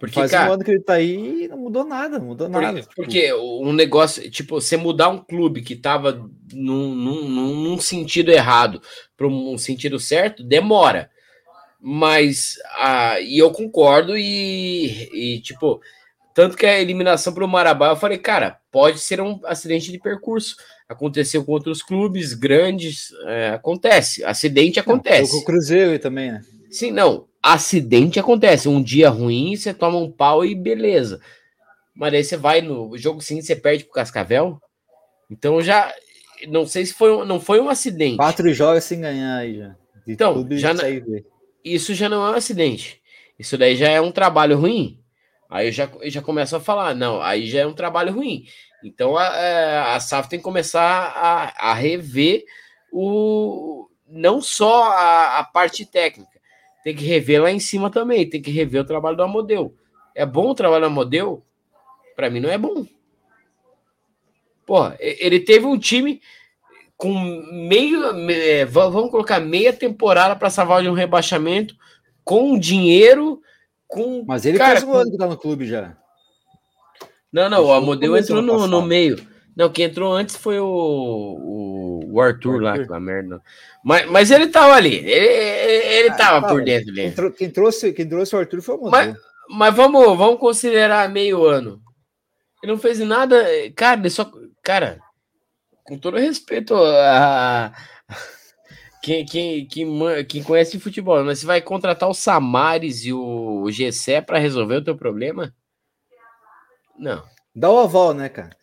[0.00, 2.80] Porque, Faz cara, um ano que ele tá aí e não mudou nada, mudou nada.
[2.80, 2.94] Tipo.
[2.96, 8.80] Porque um negócio, tipo, você mudar um clube que tava num, num, num sentido errado
[9.14, 11.10] para um sentido certo, demora.
[11.78, 15.82] Mas, ah, e eu concordo, e, e tipo,
[16.34, 19.98] tanto que a eliminação para o Marabá, eu falei, cara, pode ser um acidente de
[19.98, 20.56] percurso.
[20.88, 24.24] Aconteceu com outros clubes grandes, é, acontece.
[24.24, 25.30] Acidente acontece.
[25.30, 26.40] com o Cruzeiro também, né?
[26.70, 28.68] Sim, não acidente acontece.
[28.68, 31.20] Um dia ruim, você toma um pau e beleza.
[31.94, 34.60] Mas aí você vai no jogo seguinte, você perde pro Cascavel.
[35.30, 35.92] Então já.
[36.48, 38.16] Não sei se foi, não foi um acidente.
[38.16, 39.76] Quatro jogos sem ganhar aí já.
[40.06, 40.82] De então, já não,
[41.62, 43.00] isso já não é um acidente.
[43.38, 44.98] Isso daí já é um trabalho ruim.
[45.50, 48.44] Aí eu já, eu já começo a falar, não, aí já é um trabalho ruim.
[48.84, 52.44] Então a, é, a SAF tem que começar a, a rever
[52.92, 56.29] o não só a, a parte técnica,
[56.82, 59.74] tem que rever lá em cima também, tem que rever o trabalho do Amodeu.
[60.14, 61.44] É bom o trabalho do Amodeu?
[62.16, 62.86] Para mim não é bom.
[64.66, 66.20] Pô, ele teve um time
[66.96, 67.12] com
[67.50, 71.74] meio, é, vamos colocar meia temporada para salvar de um rebaixamento,
[72.22, 73.40] com dinheiro,
[73.88, 74.22] com.
[74.26, 75.96] Mas ele cara, faz um ano que tá no clube já.
[77.32, 79.29] Não, não, o Amodeu entrou no, no meio.
[79.56, 83.42] Não, quem entrou antes foi o, o, o Arthur, lá, aquela merda.
[83.84, 87.12] Mas, mas ele tava ali, ele, ele ah, tava por dentro dele.
[87.12, 89.16] Quem, quem, trouxe, quem trouxe o Arthur foi o Mas,
[89.48, 91.82] mas vamos, vamos considerar meio ano.
[92.62, 93.44] Ele não fez nada,
[93.74, 94.30] cara, ele só.
[94.62, 95.00] Cara,
[95.84, 97.72] com todo respeito a.
[99.02, 104.20] Quem, quem, quem, quem conhece futebol, mas você vai contratar o Samares e o Gessé
[104.20, 105.54] para resolver o teu problema?
[106.98, 107.24] Não.
[107.56, 108.54] Dá o aval, né, cara?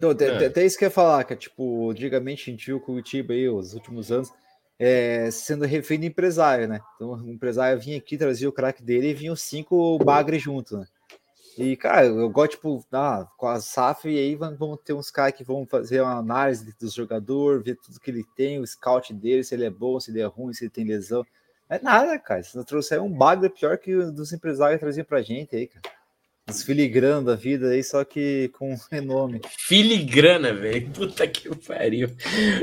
[0.00, 0.46] Não, é.
[0.46, 3.48] Até isso que eu ia falar, que tipo, antigamente a gente viu o Curitiba aí,
[3.48, 4.30] os últimos anos,
[4.78, 6.80] é, sendo refém de empresário, né?
[6.94, 10.86] Então o empresário vinha aqui, trazia o craque dele e vinham cinco bagres junto, né?
[11.58, 15.32] E, cara, eu gosto, tipo, ah, com a SAF, e aí vamos ter uns caras
[15.32, 19.42] que vão fazer uma análise do jogador, ver tudo que ele tem, o scout dele,
[19.42, 21.24] se ele é bom, se ele é ruim, se ele tem lesão.
[21.68, 22.42] Não é nada, cara.
[22.42, 25.96] Se não trouxer um bagre pior que dos empresários traziam pra gente aí, cara.
[26.48, 29.40] Os filigrana da vida aí, só que com renome.
[29.58, 30.88] Filigrana, velho.
[30.90, 32.08] Puta que pariu.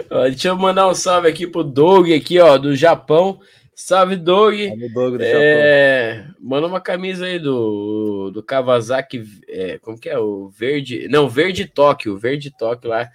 [0.10, 3.42] Ó, deixa eu mandar um salve aqui pro Doug, aqui, ó, do Japão.
[3.76, 4.56] Salve, Doug.
[4.56, 6.16] Salve, Doug do é...
[6.16, 6.36] Japão.
[6.40, 9.26] Manda uma camisa aí do, do Kawasaki.
[9.50, 10.18] É, como que é?
[10.18, 11.10] O verde.
[11.10, 12.18] Não, verde Tóquio.
[12.18, 13.10] Verde Tóquio lá.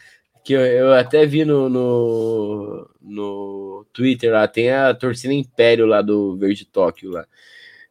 [0.45, 4.47] Que eu, eu até vi no, no, no Twitter lá.
[4.47, 7.27] Tem a torcida Império lá do Verde Tóquio lá.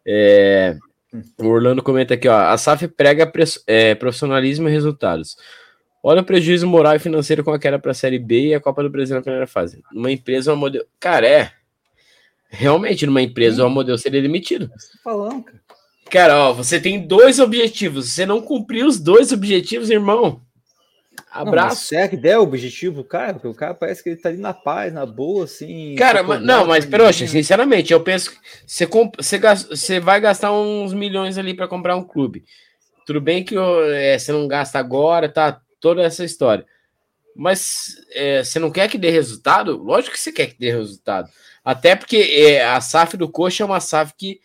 [0.06, 0.78] É.
[1.40, 2.38] O Orlando comenta aqui, ó.
[2.38, 3.32] A SAF prega
[3.66, 5.36] é, profissionalismo e resultados.
[6.04, 8.60] Olha o prejuízo moral e financeiro com a queda para a Série B e a
[8.60, 9.82] Copa do Brasil na primeira fase.
[9.92, 10.86] Numa empresa, uma modelo.
[11.00, 11.52] Cara, é.
[12.50, 14.72] Realmente, numa empresa, o modelo seria demitido.
[14.78, 15.62] Você tá falando, cara.
[16.10, 18.10] Cara, ó, você tem dois objetivos.
[18.10, 20.42] Você não cumpriu os dois objetivos, irmão.
[21.32, 21.70] Abraço.
[21.70, 23.34] Não, será que der o objetivo, cara?
[23.34, 25.96] Porque o cara parece que ele tá ali na paz, na boa, assim.
[25.96, 30.94] Cara, mas, não, mas, Peroxa, sinceramente, eu penso que você, você, você vai gastar uns
[30.94, 32.44] milhões ali para comprar um clube.
[33.06, 35.62] Tudo bem que é, você não gasta agora, tá?
[35.80, 36.66] Toda essa história.
[37.36, 39.78] Mas é, você não quer que dê resultado?
[39.78, 41.30] Lógico que você quer que dê resultado.
[41.64, 44.40] Até porque é, a SAF do Coxa é uma SAF que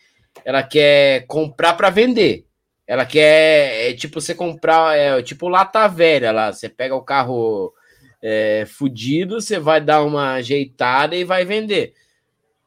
[0.45, 2.45] ela quer comprar para vender.
[2.85, 6.51] Ela quer, é, tipo, você comprar, é, tipo, lata velha lá.
[6.51, 7.73] Você pega o carro
[8.21, 11.93] é, fudido, você vai dar uma ajeitada e vai vender.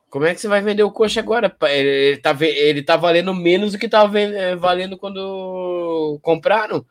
[0.09, 1.55] Como é que você vai vender o coxa agora?
[1.65, 6.87] Ele, ele, tá, ele tá valendo menos do que tava é, valendo quando compraram.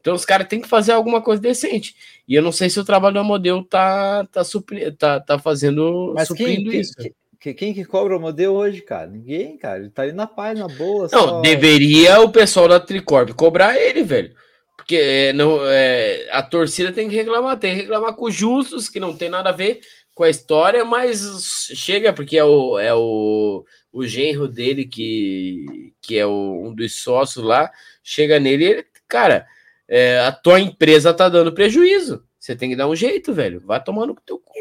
[0.00, 1.94] Então os caras têm que fazer alguma coisa decente.
[2.26, 6.12] E eu não sei se o trabalho do modelo tá, tá, supri, tá, tá fazendo
[6.14, 6.94] Mas suprindo isso.
[6.96, 9.08] Que, quem que cobra o modelo hoje, cara?
[9.08, 9.80] Ninguém, cara.
[9.80, 11.08] Ele tá ali na paz, na boa.
[11.10, 11.40] Não, só...
[11.40, 14.32] deveria o pessoal da Tricorp cobrar ele, velho.
[14.76, 18.88] Porque é, não, é, a torcida tem que reclamar, tem que reclamar com os justos,
[18.88, 19.80] que não tem nada a ver
[20.14, 26.18] com a história, mas chega, porque é o, é o, o genro dele, que, que
[26.18, 27.70] é o, um dos sócios lá,
[28.02, 29.46] chega nele e ele, cara,
[29.88, 32.24] é, a tua empresa tá dando prejuízo.
[32.38, 33.62] Você tem que dar um jeito, velho.
[33.64, 34.52] Vai tomando com teu cu.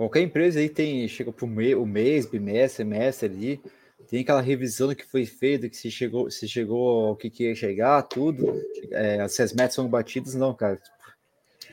[0.00, 3.60] Qualquer empresa aí tem, chega para o mês, bimestre, semestre ali,
[4.08, 7.44] tem aquela revisão do que foi feito, que se chegou, se chegou ao que, que
[7.44, 8.58] ia chegar, tudo,
[8.90, 10.78] é, se as metas são batidas, não, cara.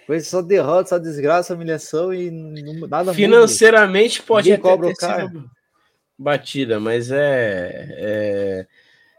[0.06, 4.28] Foi só derrota, só desgraça, humilhação e nada Financeiramente muda.
[4.28, 5.32] pode Ninguém cobra o cara.
[6.20, 8.68] batida, mas é, é,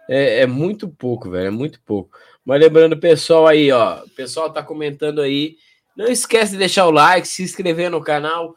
[0.07, 2.11] é, é, muito pouco, velho, é muito pouco.
[2.45, 5.57] Mas lembrando o pessoal aí, ó, o pessoal tá comentando aí,
[5.97, 8.55] não esquece de deixar o like, se inscrever no canal,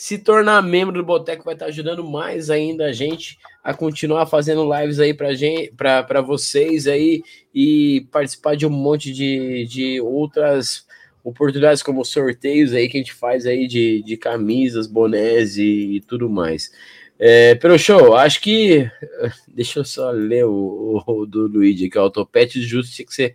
[0.00, 4.66] se tornar membro do Boteco vai estar ajudando mais ainda a gente a continuar fazendo
[4.74, 7.22] lives aí para gente, para vocês aí
[7.54, 10.86] e participar de um monte de, de outras
[11.22, 16.00] oportunidades como sorteios aí que a gente faz aí de, de camisas, bonés e, e
[16.00, 16.72] tudo mais.
[17.18, 18.90] É, pelo show, acho que.
[19.46, 23.04] Deixa eu só ler o, o, o do Luigi, que é o Topete Justo tinha
[23.04, 23.34] que, ser,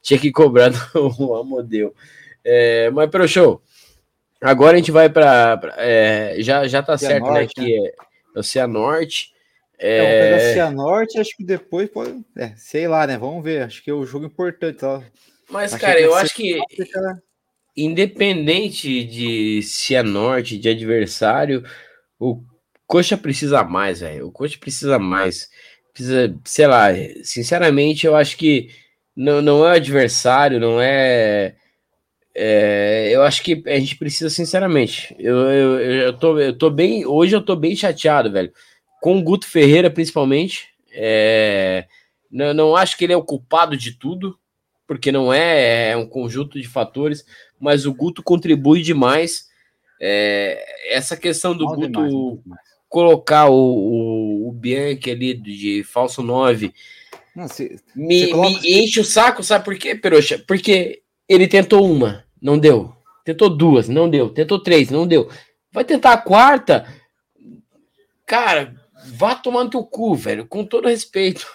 [0.00, 1.92] tinha que cobrar do Amodeu.
[2.44, 3.60] É, mas pelo show,
[4.40, 5.74] Agora a gente vai para.
[5.78, 7.48] É, já, já tá certo, né, né?
[7.52, 7.94] Que é,
[8.36, 9.32] é o Cianorte.
[9.78, 10.52] É, é...
[10.54, 12.24] Cianorte, acho que depois pode.
[12.36, 13.18] É, sei lá, né?
[13.18, 13.62] Vamos ver.
[13.62, 14.80] Acho que é um jogo importante.
[15.50, 16.60] Mas, Achei cara, eu acho que.
[17.76, 21.64] Independente de Cianorte, de adversário,
[22.20, 22.40] o
[22.86, 24.28] Coxa precisa mais, velho.
[24.28, 25.48] O Coxa precisa mais.
[25.92, 26.88] Precisa, sei lá,
[27.22, 28.68] sinceramente, eu acho que
[29.16, 31.54] não, não é adversário, não é
[32.34, 35.14] é, eu acho que a gente precisa, sinceramente.
[35.18, 37.06] Eu, eu, eu, tô, eu tô bem.
[37.06, 38.52] Hoje eu tô bem chateado, velho.
[39.00, 40.68] Com o Guto Ferreira, principalmente.
[40.92, 41.86] É,
[42.30, 44.38] não, não acho que ele é o culpado de tudo,
[44.86, 47.24] porque não é, é um conjunto de fatores,
[47.60, 49.48] mas o Guto contribui demais.
[50.00, 52.14] É, essa questão do Mal Guto demais,
[52.88, 56.72] colocar o, o, o, Bianchi ali de falso 9
[57.34, 58.60] não, se, me, coloca...
[58.60, 60.38] me enche o saco, sabe por quê, Peroxa?
[60.46, 62.94] Porque ele tentou uma, não deu.
[63.24, 64.28] Tentou duas, não deu.
[64.28, 65.30] Tentou três, não deu.
[65.72, 66.86] Vai tentar a quarta.
[68.26, 68.74] Cara,
[69.16, 71.46] vá tomar no teu cu, velho, com todo respeito.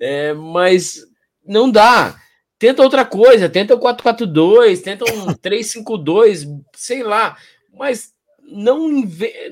[0.00, 1.06] É, mas
[1.46, 2.18] não dá.
[2.58, 7.36] Tenta outra coisa, tenta o 442, tenta um 352, sei lá,
[7.72, 8.88] mas não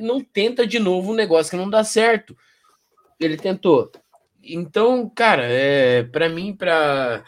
[0.00, 2.34] não tenta de novo um negócio que não dá certo.
[3.20, 3.90] Ele tentou.
[4.42, 7.24] Então, cara, é para mim para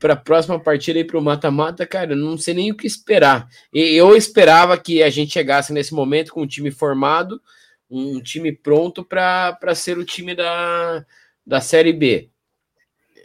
[0.00, 3.46] para a próxima partida e para o mata-mata, cara, não sei nem o que esperar.
[3.72, 7.40] Eu esperava que a gente chegasse nesse momento com um time formado,
[7.88, 11.04] um time pronto para ser o time da,
[11.46, 12.30] da Série B.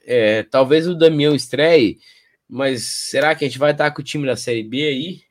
[0.06, 1.98] É, talvez o Damião estreie,
[2.48, 5.22] mas será que a gente vai estar com o time da Série B aí?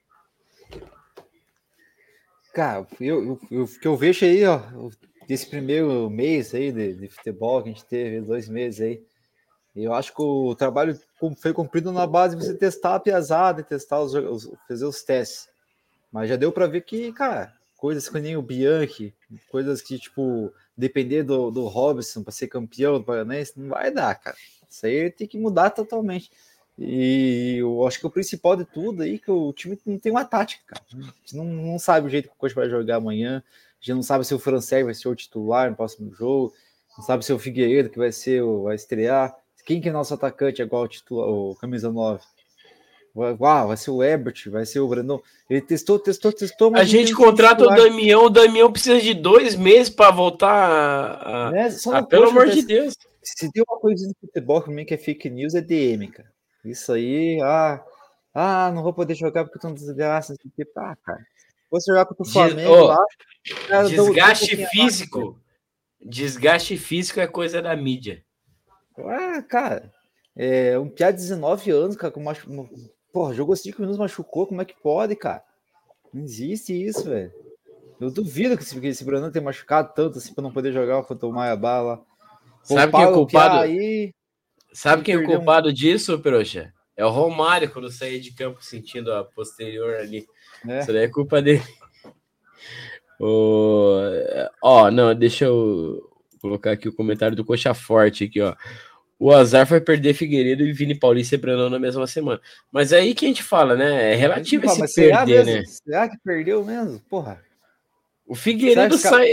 [2.54, 4.62] Cara, eu, o que eu vejo aí, ó,
[5.28, 9.02] desse primeiro mês aí de, de futebol que a gente teve, dois meses aí,
[9.74, 10.98] eu acho que o trabalho
[11.38, 15.02] foi cumprido na base de você testar a piazada e testar os, os, fazer os
[15.02, 15.48] testes.
[16.12, 19.12] Mas já deu para ver que, cara, coisas que nem o Bianchi,
[19.50, 24.14] coisas que, tipo, depender do, do Robson para ser campeão do Paranense, não vai dar,
[24.14, 24.36] cara.
[24.70, 26.30] Isso aí tem que mudar totalmente.
[26.78, 30.10] E eu acho que o principal de tudo aí é que o time não tem
[30.10, 30.82] uma tática, cara.
[31.32, 33.42] Não, não sabe o jeito que o coach vai jogar amanhã.
[33.80, 36.52] Gente não sabe se o Francês vai ser o titular no próximo jogo.
[36.96, 39.36] Não sabe se o Figueiredo que vai ser o, vai estrear.
[39.64, 42.20] Quem que é nosso atacante é igual o, titular, o camisa 9?
[43.16, 45.22] Uau, vai ser o Ebert, vai ser o Brandon.
[45.48, 46.74] Ele testou, testou, testou.
[46.74, 51.50] a gente contrata o Damião, o Damião precisa de dois meses para voltar a.
[51.50, 51.68] a...
[51.92, 52.96] Ah, pelo amor de Deus.
[53.22, 56.30] Se tem uma coisa no futebol que que é fake news, é DM, cara.
[56.64, 57.82] Isso aí, ah,
[58.34, 60.36] Ah, não vou poder jogar porque estão desgraças.
[60.76, 61.24] Ah, cara.
[61.70, 63.04] Vou jogar contra o Flamengo oh, lá.
[63.88, 65.40] Desgaste um físico.
[66.00, 68.23] Desgaste físico é coisa da mídia.
[68.98, 69.92] Ah, cara.
[70.36, 72.48] É, um piá de 19 anos, cara, com machu...
[73.12, 74.46] Porra, jogou 5 minutos, machucou.
[74.46, 75.42] Como é que pode, cara?
[76.12, 77.32] Não existe isso, velho.
[78.00, 81.32] Eu duvido que esse, esse Brandão tenha machucado tanto assim pra não poder jogar o
[81.32, 82.04] Maia Bala.
[82.62, 83.60] Sabe quem é o culpado?
[83.60, 84.12] Aí,
[84.72, 85.72] Sabe quem é o culpado um...
[85.72, 86.72] disso, Peroxa?
[86.96, 90.26] É o Romário quando sair de campo sentindo a posterior ali.
[90.66, 90.80] É.
[90.80, 91.62] Isso daí é culpa dele.
[93.20, 96.10] Ó, não, deixa eu
[96.44, 98.54] colocar aqui o comentário do Coxa Forte aqui, ó.
[99.18, 102.38] O azar foi perder Figueiredo e Vini Paulista e Brandão na mesma semana.
[102.70, 104.12] Mas é aí que a gente fala, né?
[104.12, 105.62] É relativo esse perder, né?
[105.64, 107.00] Será que perdeu mesmo?
[107.08, 107.40] Porra.
[108.26, 109.26] O Figueiredo sai,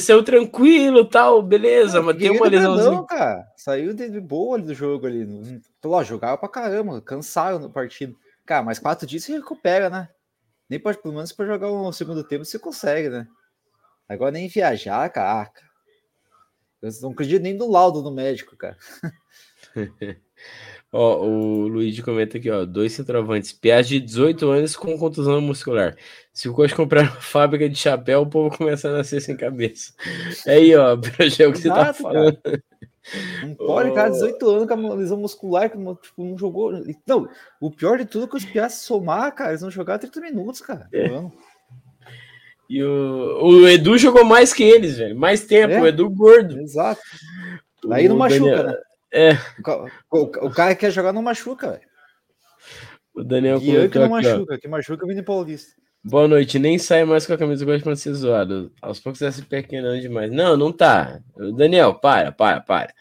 [0.00, 2.90] saiu tranquilo tal, beleza, mas tem uma lesãozinha.
[2.90, 5.60] Não, cara, saiu de boa ali do jogo ali.
[5.84, 8.16] Lógico, jogava pra caramba, cansaram no partido.
[8.44, 10.08] Cara, mas quatro dias você recupera, né?
[10.68, 13.26] Nem pode, pelo menos, para jogar um segundo tempo você consegue, né?
[14.08, 15.67] Agora nem viajar, caraca.
[16.80, 18.76] Eu não acredito nem no laudo do médico, cara.
[20.92, 25.96] ó, o Luiz comenta aqui, ó, dois centroavantes, Piaz de 18 anos com contusão muscular.
[26.32, 29.92] Se o coach comprar uma fábrica de chapéu, o povo começa a nascer sem cabeça.
[30.46, 30.92] É aí, ó,
[31.38, 32.36] é o que você tá falando.
[32.40, 32.62] Cara.
[33.42, 36.72] Não pode, cara, 18 anos com a lesão muscular, que tipo, não jogou.
[37.06, 37.28] Não,
[37.60, 40.60] o pior de tudo é que os Piás somar, cara, eles vão jogar 30 minutos,
[40.60, 40.88] cara.
[40.92, 41.08] É.
[42.68, 45.16] E o, o Edu jogou mais que eles, velho.
[45.16, 45.80] Mais tempo, é.
[45.80, 46.60] o Edu gordo.
[46.60, 47.00] Exato.
[47.90, 48.66] Aí o não machuca, Daniel...
[48.66, 48.76] né?
[49.10, 49.32] É.
[50.10, 51.88] O, o, o, cara que quer jogar não machuca, velho.
[53.14, 54.58] O Daniel e eu que não aqui, machuca, ó.
[54.58, 55.72] que machuca é o Vini Paulista.
[56.04, 58.70] Boa noite, nem sai mais com a camisa do gosto para ser zoado.
[58.80, 60.30] Aos poucos tá se pequenando demais.
[60.30, 61.20] Não, não tá.
[61.56, 62.94] Daniel, para, para, para.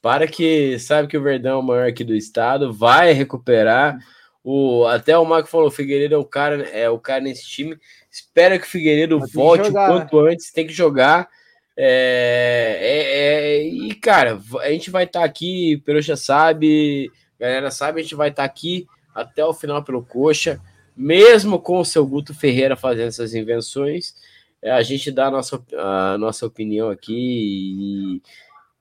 [0.00, 3.98] Para que sabe que o Verdão é o maior aqui do estado, vai recuperar.
[4.42, 7.78] O, até o Marco falou, o Figueiredo é o cara, é o cara nesse time.
[8.12, 10.32] Espera que o Figueiredo volte jogar, o quanto né?
[10.32, 11.28] antes, tem que jogar.
[11.76, 17.10] É, é, é, e, cara, a gente vai estar tá aqui, pelo já sabe,
[17.40, 20.60] galera sabe, a gente vai estar tá aqui até o final pelo Coxa
[20.96, 24.14] mesmo com o seu Guto Ferreira fazendo essas invenções,
[24.60, 28.22] é, a gente dá a nossa, a nossa opinião aqui e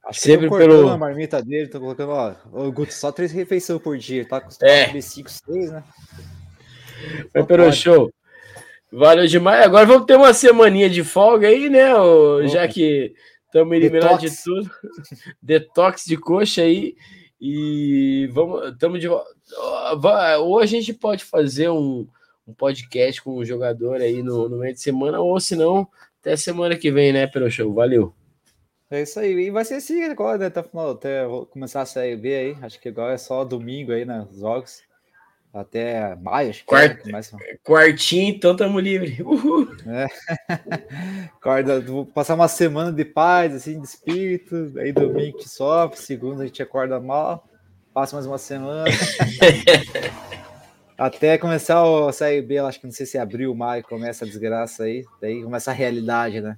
[0.04, 3.98] Acho sempre pelo a marmita dele, tô colocando, ó, o Guto só três refeições por
[3.98, 4.84] dia, tá acostumado é.
[4.84, 5.84] a comer cinco, seis, né?
[7.32, 8.12] Foi pelo show.
[8.92, 9.64] Valeu demais.
[9.64, 11.88] Agora vamos ter uma semaninha de folga aí, né?
[12.48, 13.14] Já que
[13.46, 14.70] estamos eliminados de tudo.
[15.42, 16.96] Detox de coxa aí.
[17.40, 19.30] E vamos, estamos de volta.
[20.40, 22.06] Ou a gente pode fazer um,
[22.46, 25.88] um podcast com um jogador aí no, no meio de semana, ou se não,
[26.20, 27.74] até semana que vem, né, pelo show.
[27.74, 28.14] Valeu.
[28.92, 29.32] É isso aí.
[29.32, 30.46] E vai ser assim agora, né?
[30.48, 32.58] Até, até vou começar a Série B aí.
[32.62, 34.28] Acho que agora é só domingo aí, né?
[34.30, 34.82] Os jogos.
[35.54, 37.30] Até maio, acho que é, mais...
[37.62, 39.22] Quartinho, então tamo livre.
[39.22, 39.68] Uhul.
[39.86, 40.08] É.
[41.36, 44.72] Acorda, vou passar uma semana de paz, assim, de espírito.
[44.78, 47.46] Aí domingo que sofre, segunda a gente acorda mal.
[47.94, 48.86] Passa mais uma semana.
[50.98, 54.84] Até começar o Série B, acho que não sei se abril, maio, começa a desgraça
[54.84, 55.04] aí.
[55.20, 56.58] Daí começa a realidade, né?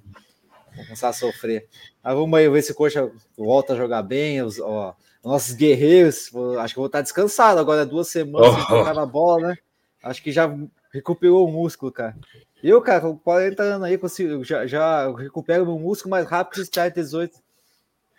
[0.70, 1.66] Vamos começar a sofrer.
[2.02, 4.40] Mas vamos aí ver se o Coxa volta a jogar bem.
[4.42, 8.56] Os, ó, nossos guerreiros, acho que vou estar descansado agora, duas semanas oh.
[8.56, 9.58] sem tocar na bola, né?
[10.02, 10.54] Acho que já
[10.92, 12.14] recuperou o músculo, cara.
[12.62, 16.60] Eu, cara, com 40 anos aí, consigo, já, já recupero meu músculo mais rápido que
[16.60, 17.34] os caras 18.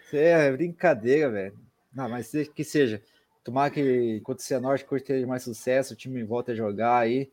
[0.05, 1.59] Isso é brincadeira, velho.
[1.93, 3.01] Não, mas que seja.
[3.43, 7.29] Tomara que enquanto o Cianorte tenha mais sucesso, o time volta a jogar aí.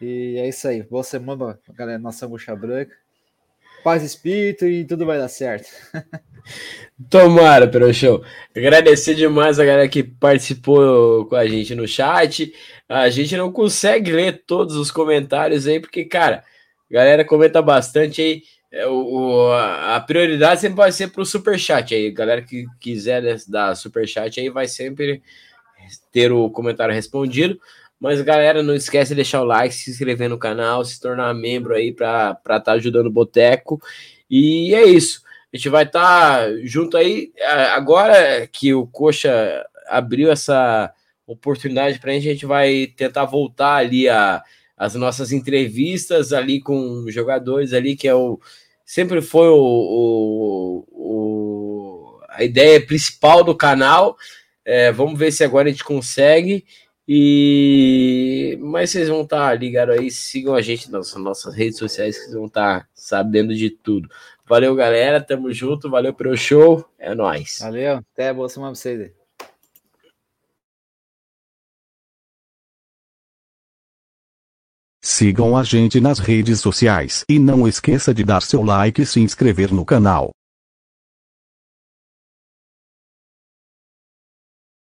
[0.00, 0.82] E é isso aí.
[0.82, 2.94] Boa semana, galera, nossa Bucha Branca
[3.84, 5.68] paz espírito e tudo vai dar certo.
[7.10, 8.24] Tomara, pelo show.
[8.56, 12.52] Agradecer demais a galera que participou com a gente no chat.
[12.88, 16.42] A gente não consegue ler todos os comentários aí, porque, cara,
[16.90, 18.42] a galera comenta bastante aí.
[18.72, 22.10] É, o, a prioridade sempre vai ser para o superchat aí.
[22.10, 25.22] Galera que quiser dar superchat aí vai sempre
[26.10, 27.58] ter o comentário respondido.
[28.04, 31.74] Mas, galera, não esquece de deixar o like, se inscrever no canal, se tornar membro
[31.74, 33.80] aí para estar tá ajudando o Boteco.
[34.28, 35.22] E é isso.
[35.50, 37.32] A gente vai estar tá junto aí.
[37.74, 40.92] Agora que o Coxa abriu essa
[41.26, 44.42] oportunidade para a gente, a gente vai tentar voltar ali a,
[44.76, 48.38] as nossas entrevistas ali com jogadores ali, que é o
[48.84, 54.14] sempre foi o, o, o a ideia principal do canal.
[54.62, 56.66] É, vamos ver se agora a gente consegue.
[57.06, 62.16] E mas vocês vão estar tá ligados aí, sigam a gente nas nossas redes sociais,
[62.16, 64.08] que vocês vão estar tá sabendo de tudo.
[64.46, 67.58] Valeu, galera, tamo junto, valeu pelo show, é nóis.
[67.60, 69.12] Valeu, até boa semana pra vocês.
[75.02, 79.20] Sigam a gente nas redes sociais e não esqueça de dar seu like e se
[79.20, 80.30] inscrever no canal.